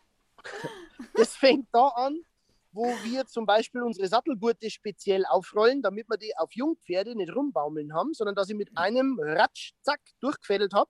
das 1.15 1.35
fängt 1.35 1.67
da 1.71 1.87
an, 1.87 2.21
wo 2.77 2.85
wir 3.03 3.25
zum 3.25 3.47
Beispiel 3.47 3.81
unsere 3.81 4.07
Sattelgurte 4.07 4.69
speziell 4.69 5.25
aufrollen, 5.25 5.81
damit 5.81 6.07
wir 6.07 6.17
die 6.17 6.37
auf 6.37 6.53
Jungpferde 6.53 7.15
nicht 7.15 7.35
rumbaumeln 7.35 7.93
haben, 7.93 8.13
sondern 8.13 8.35
dass 8.35 8.49
ich 8.49 8.55
mit 8.55 8.69
einem 8.77 9.19
Ratsch, 9.19 9.71
zack, 9.81 9.99
durchgefädelt 10.19 10.73
habe 10.73 10.89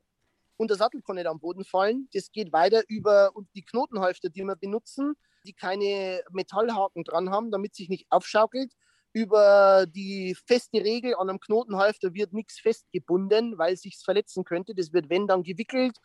und 0.57 0.69
der 0.69 0.75
Sattel 0.77 1.01
kann 1.01 1.15
nicht 1.15 1.27
am 1.27 1.39
Boden 1.39 1.63
fallen. 1.63 2.09
Das 2.11 2.29
geht 2.29 2.51
weiter 2.51 2.83
über 2.89 3.31
die 3.55 3.63
Knotenhalfter, 3.63 4.27
die 4.27 4.43
wir 4.43 4.57
benutzen, 4.57 5.13
die 5.45 5.53
keine 5.53 6.21
Metallhaken 6.31 7.05
dran 7.05 7.29
haben, 7.29 7.51
damit 7.51 7.73
sich 7.73 7.87
nicht 7.87 8.05
aufschaukelt. 8.09 8.73
Über 9.13 9.85
die 9.87 10.35
feste 10.45 10.83
Regel 10.83 11.15
an 11.15 11.29
einem 11.29 11.39
Knotenhalfter 11.39 12.13
wird 12.13 12.33
nichts 12.33 12.59
festgebunden, 12.59 13.57
weil 13.57 13.75
es 13.75 13.81
sich 13.81 13.97
verletzen 13.97 14.43
könnte. 14.43 14.75
Das 14.75 14.91
wird, 14.91 15.09
wenn, 15.09 15.25
dann 15.25 15.43
gewickelt. 15.43 15.97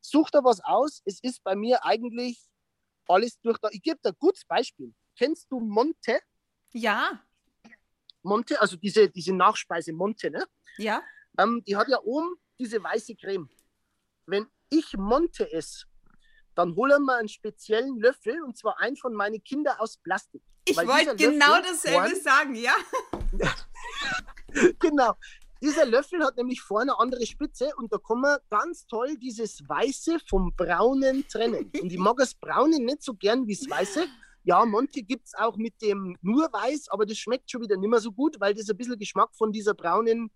Sucht 0.00 0.34
da 0.34 0.42
was 0.42 0.64
aus. 0.64 1.02
Es 1.04 1.20
ist 1.22 1.44
bei 1.44 1.54
mir 1.54 1.84
eigentlich 1.84 2.40
alles 3.06 3.38
durch 3.40 3.58
da. 3.58 3.68
Ich 3.70 3.82
gebe 3.82 3.98
dir 4.02 4.08
ein 4.10 4.16
gutes 4.18 4.46
Beispiel. 4.46 4.94
Kennst 5.16 5.50
du 5.50 5.60
Monte? 5.60 6.20
Ja. 6.72 7.20
Monte, 8.22 8.60
also 8.60 8.76
diese, 8.76 9.08
diese 9.08 9.32
Nachspeise 9.32 9.92
Monte, 9.92 10.30
ne? 10.30 10.44
Ja. 10.78 11.02
Ähm, 11.38 11.62
die 11.66 11.76
hat 11.76 11.88
ja 11.88 12.00
oben 12.02 12.36
diese 12.58 12.82
weiße 12.82 13.14
Creme. 13.16 13.48
Wenn 14.26 14.46
ich 14.68 14.96
Monte 14.96 15.50
esse, 15.52 15.86
dann 16.54 16.74
holen 16.74 17.04
wir 17.04 17.16
einen 17.16 17.28
speziellen 17.28 17.98
Löffel 18.00 18.42
und 18.42 18.56
zwar 18.56 18.80
einen 18.80 18.96
von 18.96 19.14
meinen 19.14 19.42
Kindern 19.42 19.78
aus 19.78 19.98
Plastik. 19.98 20.42
Ich 20.64 20.76
wollte 20.76 21.14
genau 21.14 21.60
dasselbe 21.60 22.08
vorn, 22.08 22.20
sagen, 22.20 22.54
ja. 22.56 22.74
genau. 24.78 25.14
Dieser 25.62 25.86
Löffel 25.86 26.22
hat 26.24 26.36
nämlich 26.36 26.60
vorne 26.60 26.92
eine 26.92 27.00
andere 27.00 27.24
Spitze 27.24 27.72
und 27.76 27.92
da 27.92 27.98
kann 27.98 28.20
man 28.20 28.38
ganz 28.50 28.86
toll 28.86 29.16
dieses 29.16 29.60
Weiße 29.66 30.18
vom 30.28 30.52
Braunen 30.54 31.26
trennen. 31.28 31.70
Und 31.80 31.92
ich 31.92 31.98
mag 31.98 32.16
das 32.16 32.34
Braune 32.34 32.78
nicht 32.78 33.02
so 33.02 33.14
gern 33.14 33.46
wie 33.46 33.56
das 33.56 33.70
Weiße. 33.70 34.06
Ja, 34.46 34.64
Monte 34.64 35.02
gibt 35.02 35.26
es 35.26 35.34
auch 35.34 35.56
mit 35.56 35.82
dem 35.82 36.16
nur 36.22 36.44
Weiß, 36.52 36.88
aber 36.90 37.04
das 37.04 37.18
schmeckt 37.18 37.50
schon 37.50 37.62
wieder 37.62 37.76
nicht 37.76 37.90
mehr 37.90 37.98
so 37.98 38.12
gut, 38.12 38.38
weil 38.38 38.54
das 38.54 38.70
ein 38.70 38.76
bisschen 38.76 38.96
Geschmack 38.96 39.34
von 39.34 39.50
dieser 39.50 39.74
braunen 39.74 40.30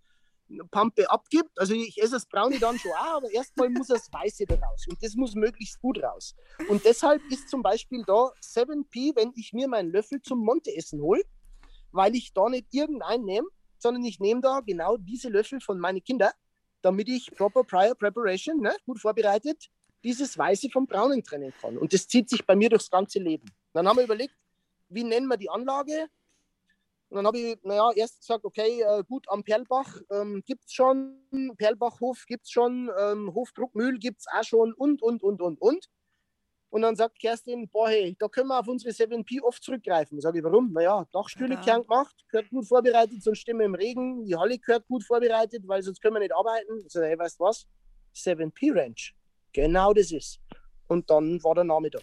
Pampe 0.72 1.08
abgibt. 1.08 1.56
Also 1.56 1.74
ich 1.74 1.96
esse 2.02 2.14
das 2.14 2.26
Braune 2.26 2.58
dann 2.58 2.76
schon 2.76 2.90
auch, 2.90 3.18
aber 3.18 3.30
erstmal 3.30 3.70
muss 3.70 3.86
das 3.86 4.12
Weiße 4.12 4.46
da 4.46 4.56
raus. 4.56 4.86
Und 4.90 5.00
das 5.00 5.14
muss 5.14 5.36
möglichst 5.36 5.80
gut 5.80 6.02
raus. 6.02 6.34
Und 6.68 6.84
deshalb 6.84 7.22
ist 7.30 7.48
zum 7.48 7.62
Beispiel 7.62 8.02
da 8.04 8.32
7P, 8.42 9.14
wenn 9.14 9.30
ich 9.36 9.52
mir 9.52 9.68
meinen 9.68 9.92
Löffel 9.92 10.20
zum 10.22 10.44
Monte-Essen 10.44 11.00
hole, 11.00 11.22
weil 11.92 12.16
ich 12.16 12.32
da 12.32 12.48
nicht 12.48 12.66
irgendeinen 12.72 13.24
nehme, 13.24 13.46
sondern 13.78 14.02
ich 14.02 14.18
nehme 14.18 14.40
da 14.40 14.58
genau 14.58 14.96
diese 14.96 15.28
Löffel 15.28 15.60
von 15.60 15.78
meinen 15.78 16.02
Kindern, 16.02 16.32
damit 16.82 17.08
ich 17.08 17.30
proper 17.36 17.62
prior 17.62 17.94
preparation, 17.94 18.60
ne, 18.60 18.74
gut 18.86 18.98
vorbereitet, 18.98 19.70
dieses 20.02 20.36
Weiße 20.36 20.70
vom 20.70 20.86
Braunen 20.86 21.22
trennen 21.22 21.52
kann. 21.60 21.76
Und 21.76 21.92
das 21.92 22.06
zieht 22.06 22.28
sich 22.28 22.44
bei 22.44 22.56
mir 22.56 22.68
durchs 22.68 22.90
ganze 22.90 23.18
Leben. 23.18 23.50
Dann 23.72 23.86
haben 23.86 23.96
wir 23.96 24.04
überlegt, 24.04 24.34
wie 24.88 25.04
nennen 25.04 25.26
wir 25.26 25.36
die 25.36 25.50
Anlage? 25.50 26.08
Und 27.10 27.16
dann 27.16 27.26
habe 27.26 27.38
ich, 27.38 27.58
naja, 27.64 27.90
erst 27.94 28.20
gesagt, 28.20 28.44
okay, 28.44 28.82
äh, 28.82 29.02
gut, 29.02 29.28
am 29.28 29.42
Perlbach 29.42 30.00
ähm, 30.10 30.42
gibt 30.46 30.66
es 30.66 30.72
schon, 30.72 31.18
Perlbachhof 31.58 32.24
gibt 32.26 32.44
es 32.44 32.50
schon, 32.50 32.88
ähm, 32.98 33.34
Hofdruckmühl 33.34 33.98
gibt 33.98 34.20
es 34.20 34.26
auch 34.32 34.44
schon 34.44 34.72
und, 34.74 35.02
und, 35.02 35.22
und, 35.22 35.42
und, 35.42 35.60
und. 35.60 35.86
Und 36.72 36.82
dann 36.82 36.94
sagt 36.94 37.18
Kerstin, 37.18 37.68
boah, 37.68 37.88
hey, 37.88 38.14
da 38.16 38.28
können 38.28 38.46
wir 38.46 38.60
auf 38.60 38.68
unsere 38.68 38.94
7P 38.94 39.42
oft 39.42 39.60
zurückgreifen. 39.60 40.20
Sag 40.20 40.36
ich, 40.36 40.44
warum? 40.44 40.72
Naja, 40.72 41.04
Dachstühle 41.12 41.54
ja. 41.54 41.60
gern 41.60 41.82
gemacht, 41.82 42.14
gehört 42.28 42.48
gut 42.48 42.68
vorbereitet, 42.68 43.24
sonst 43.24 43.40
stehen 43.40 43.58
wir 43.58 43.66
im 43.66 43.74
Regen. 43.74 44.24
Die 44.24 44.36
Halle 44.36 44.56
gehört 44.56 44.86
gut 44.86 45.04
vorbereitet, 45.04 45.66
weil 45.66 45.82
sonst 45.82 46.00
können 46.00 46.14
wir 46.14 46.20
nicht 46.20 46.34
arbeiten. 46.34 46.78
Ich 46.86 46.92
sag, 46.92 47.02
hey, 47.02 47.18
weißt 47.18 47.40
du 47.40 47.44
was? 47.44 47.66
7P 48.14 48.72
Ranch. 48.72 49.16
Genau 49.52 49.92
das 49.92 50.12
ist. 50.12 50.40
Und 50.86 51.10
dann 51.10 51.42
war 51.42 51.54
der 51.54 51.64
Name 51.64 51.90
da. 51.90 51.98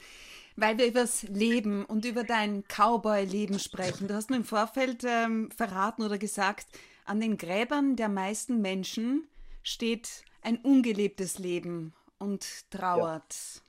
Weil 0.56 0.78
wir 0.78 0.88
über 0.88 1.02
das 1.02 1.24
Leben 1.24 1.86
und 1.86 2.06
über 2.06 2.24
dein 2.24 2.64
Cowboy-Leben 2.68 3.60
sprechen. 3.60 4.08
Du 4.08 4.16
hast 4.16 4.30
mir 4.30 4.38
im 4.38 4.44
Vorfeld 4.44 5.04
ähm, 5.04 5.52
verraten 5.52 6.04
oder 6.04 6.18
gesagt, 6.18 6.68
an 7.06 7.20
den 7.20 7.38
Gräbern 7.38 7.96
der 7.96 8.10
meisten 8.10 8.62
Menschen 8.62 9.28
steht 9.64 10.24
ein 10.42 10.58
ungelebtes 10.58 11.40
Leben 11.40 11.94
und 12.18 12.70
trauert. 12.72 13.34
Ja. 13.34 13.62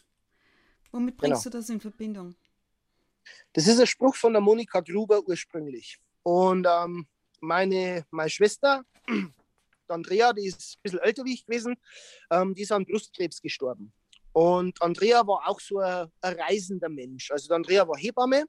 Womit 0.93 1.17
bringst 1.17 1.43
genau. 1.45 1.53
du 1.53 1.59
das 1.59 1.69
in 1.69 1.81
Verbindung? 1.81 2.35
Das 3.53 3.67
ist 3.67 3.79
ein 3.79 3.87
Spruch 3.87 4.15
von 4.15 4.33
der 4.33 4.41
Monika 4.41 4.81
Gruber 4.81 5.21
ursprünglich. 5.27 5.99
Und 6.23 6.67
ähm, 6.67 7.07
meine, 7.41 8.07
meine 8.11 8.31
Schwester, 8.31 8.85
Andrea, 9.91 10.33
die 10.33 10.47
ist 10.47 10.77
ein 10.77 10.83
bisschen 10.83 11.01
älter 11.01 11.25
wie 11.25 11.35
ich 11.35 11.47
gewesen, 11.47 11.77
ähm, 12.31 12.55
die 12.55 12.63
ist 12.63 12.73
an 12.73 12.85
Brustkrebs 12.85 13.41
gestorben. 13.41 13.93
Und 14.33 14.81
Andrea 14.83 15.27
war 15.27 15.49
auch 15.49 15.61
so 15.61 15.79
ein, 15.79 16.11
ein 16.21 16.39
reisender 16.41 16.89
Mensch. 16.89 17.31
Also 17.31 17.53
Andrea 17.55 17.87
war 17.89 17.97
Hebamme 17.97 18.45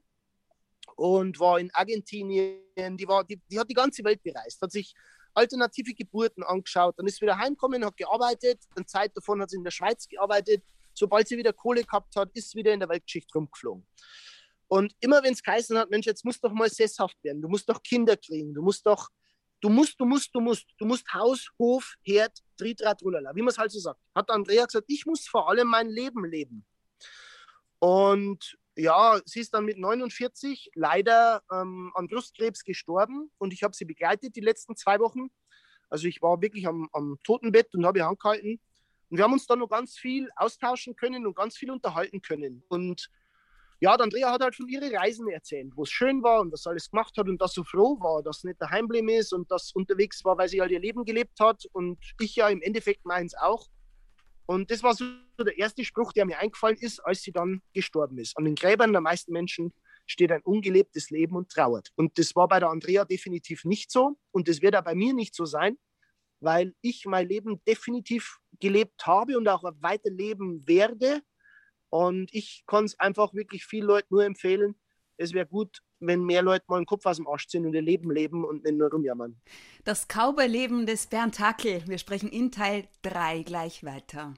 und 0.96 1.38
war 1.40 1.58
in 1.58 1.70
Argentinien, 1.72 2.96
die, 2.96 3.08
war, 3.08 3.24
die, 3.24 3.40
die 3.50 3.58
hat 3.58 3.68
die 3.68 3.74
ganze 3.74 4.04
Welt 4.04 4.22
bereist, 4.22 4.60
hat 4.60 4.72
sich 4.72 4.94
alternative 5.34 5.94
Geburten 5.94 6.42
angeschaut, 6.42 6.98
dann 6.98 7.06
ist 7.06 7.20
wieder 7.20 7.38
heimgekommen, 7.38 7.84
hat 7.84 7.96
gearbeitet, 7.96 8.62
dann 8.74 8.86
Zeit 8.86 9.16
davon 9.16 9.40
hat 9.40 9.50
sie 9.50 9.56
in 9.56 9.64
der 9.64 9.70
Schweiz 9.70 10.06
gearbeitet. 10.08 10.62
Sobald 10.92 11.28
sie 11.28 11.38
wieder 11.38 11.52
Kohle 11.52 11.84
gehabt 11.84 12.14
hat, 12.16 12.30
ist 12.34 12.50
sie 12.50 12.58
wieder 12.58 12.72
in 12.72 12.80
der 12.80 12.88
Weltgeschichte 12.88 13.32
rumgeflogen. 13.34 13.86
Und 14.68 14.94
immer 15.00 15.22
wenn 15.22 15.32
es 15.32 15.42
geheißen 15.42 15.76
hat, 15.78 15.90
Mensch, 15.90 16.06
jetzt 16.06 16.24
musst 16.24 16.44
doch 16.44 16.52
mal 16.52 16.70
sesshaft 16.70 17.16
werden, 17.22 17.42
du 17.42 17.48
musst 17.48 17.68
doch 17.68 17.82
Kinder 17.82 18.16
kriegen, 18.16 18.54
du 18.54 18.62
musst 18.62 18.86
doch, 18.86 19.08
du 19.60 19.68
musst, 19.68 20.00
du 20.00 20.04
musst, 20.04 20.34
du 20.34 20.40
musst, 20.40 20.66
du 20.78 20.84
musst 20.84 21.12
Haus, 21.12 21.50
Hof, 21.58 21.94
Herd, 22.02 22.38
Tritrat, 22.56 23.02
Ulala, 23.02 23.34
wie 23.34 23.42
man 23.42 23.48
es 23.48 23.58
halt 23.58 23.70
so 23.70 23.78
sagt. 23.78 24.00
Hat 24.14 24.30
Andrea 24.30 24.64
gesagt, 24.64 24.86
ich 24.88 25.06
muss 25.06 25.26
vor 25.26 25.48
allem 25.48 25.68
mein 25.68 25.88
Leben 25.88 26.24
leben. 26.24 26.64
Und 27.78 28.56
ja, 28.76 29.20
sie 29.24 29.40
ist 29.40 29.52
dann 29.54 29.64
mit 29.64 29.78
49 29.78 30.70
leider 30.74 31.42
ähm, 31.52 31.92
an 31.94 32.08
Brustkrebs 32.08 32.64
gestorben 32.64 33.30
und 33.38 33.52
ich 33.52 33.62
habe 33.62 33.74
sie 33.74 33.84
begleitet 33.84 34.36
die 34.36 34.40
letzten 34.40 34.76
zwei 34.76 34.98
Wochen. 35.00 35.28
Also 35.88 36.06
ich 36.06 36.22
war 36.22 36.40
wirklich 36.40 36.66
am, 36.66 36.88
am 36.92 37.18
Totenbett 37.24 37.74
und 37.74 37.84
habe 37.84 37.98
ihr 37.98 38.06
angehalten. 38.06 38.60
Und 39.08 39.16
wir 39.16 39.24
haben 39.24 39.32
uns 39.32 39.46
dann 39.46 39.58
noch 39.58 39.68
ganz 39.68 39.98
viel 39.98 40.30
austauschen 40.36 40.94
können 40.94 41.26
und 41.26 41.34
ganz 41.34 41.56
viel 41.56 41.70
unterhalten 41.70 42.22
können. 42.22 42.62
Und 42.68 43.10
ja, 43.80 43.96
der 43.96 44.04
Andrea 44.04 44.30
hat 44.30 44.42
halt 44.42 44.54
von 44.54 44.68
ihren 44.68 44.94
Reisen 44.94 45.28
erzählt, 45.28 45.72
wo 45.74 45.84
es 45.84 45.90
schön 45.90 46.22
war 46.22 46.42
und 46.42 46.52
was 46.52 46.66
alles 46.66 46.90
gemacht 46.90 47.16
hat 47.16 47.28
und 47.28 47.40
dass 47.40 47.54
so 47.54 47.64
froh 47.64 47.98
war, 47.98 48.22
dass 48.22 48.44
nicht 48.44 48.60
daheim 48.60 48.86
geblieben 48.86 49.08
ist 49.08 49.32
und 49.32 49.50
dass 49.50 49.72
unterwegs 49.72 50.22
war, 50.22 50.36
weil 50.36 50.48
sie 50.48 50.60
halt 50.60 50.70
ihr 50.70 50.80
Leben 50.80 51.04
gelebt 51.04 51.40
hat 51.40 51.64
und 51.72 51.98
ich 52.20 52.36
ja 52.36 52.48
im 52.50 52.60
Endeffekt 52.60 53.06
meins 53.06 53.34
auch. 53.34 53.66
Und 54.44 54.70
das 54.70 54.82
war 54.82 54.94
so 54.94 55.04
der 55.38 55.56
erste 55.56 55.84
Spruch, 55.84 56.12
der 56.12 56.26
mir 56.26 56.38
eingefallen 56.38 56.76
ist, 56.78 57.00
als 57.00 57.22
sie 57.22 57.32
dann 57.32 57.62
gestorben 57.72 58.18
ist. 58.18 58.36
An 58.36 58.44
den 58.44 58.54
Gräbern 58.54 58.92
der 58.92 59.00
meisten 59.00 59.32
Menschen 59.32 59.72
steht 60.06 60.32
ein 60.32 60.42
ungelebtes 60.42 61.08
Leben 61.10 61.36
und 61.36 61.50
trauert. 61.50 61.90
Und 61.96 62.18
das 62.18 62.36
war 62.36 62.48
bei 62.48 62.58
der 62.58 62.68
Andrea 62.68 63.06
definitiv 63.06 63.64
nicht 63.64 63.90
so 63.90 64.18
und 64.30 64.48
das 64.48 64.60
wird 64.60 64.76
auch 64.76 64.84
bei 64.84 64.94
mir 64.94 65.14
nicht 65.14 65.34
so 65.34 65.46
sein, 65.46 65.78
weil 66.40 66.74
ich 66.82 67.06
mein 67.06 67.28
Leben 67.28 67.62
definitiv 67.64 68.40
gelebt 68.58 69.06
habe 69.06 69.38
und 69.38 69.48
auch 69.48 69.62
weiterleben 69.80 70.66
werde 70.66 71.22
und 71.90 72.32
ich 72.32 72.64
kann 72.66 72.84
es 72.84 72.98
einfach 72.98 73.34
wirklich 73.34 73.64
vielen 73.64 73.86
Leuten 73.86 74.14
nur 74.14 74.24
empfehlen. 74.24 74.74
Es 75.16 75.34
wäre 75.34 75.46
gut, 75.46 75.82
wenn 75.98 76.24
mehr 76.24 76.42
Leute 76.42 76.64
mal 76.68 76.80
den 76.80 76.86
Kopf 76.86 77.04
aus 77.04 77.18
dem 77.18 77.28
Arsch 77.28 77.46
ziehen 77.46 77.66
und 77.66 77.74
ihr 77.74 77.82
Leben 77.82 78.10
leben 78.10 78.44
und 78.44 78.64
nicht 78.64 78.76
nur 78.76 78.90
rumjammern. 78.90 79.38
Das 79.84 80.06
Cowboy-Leben 80.08 80.86
des 80.86 81.08
Bernd 81.08 81.38
Hackel. 81.40 81.82
Wir 81.86 81.98
sprechen 81.98 82.30
in 82.30 82.50
Teil 82.50 82.88
3 83.02 83.42
gleich 83.42 83.84
weiter. 83.84 84.34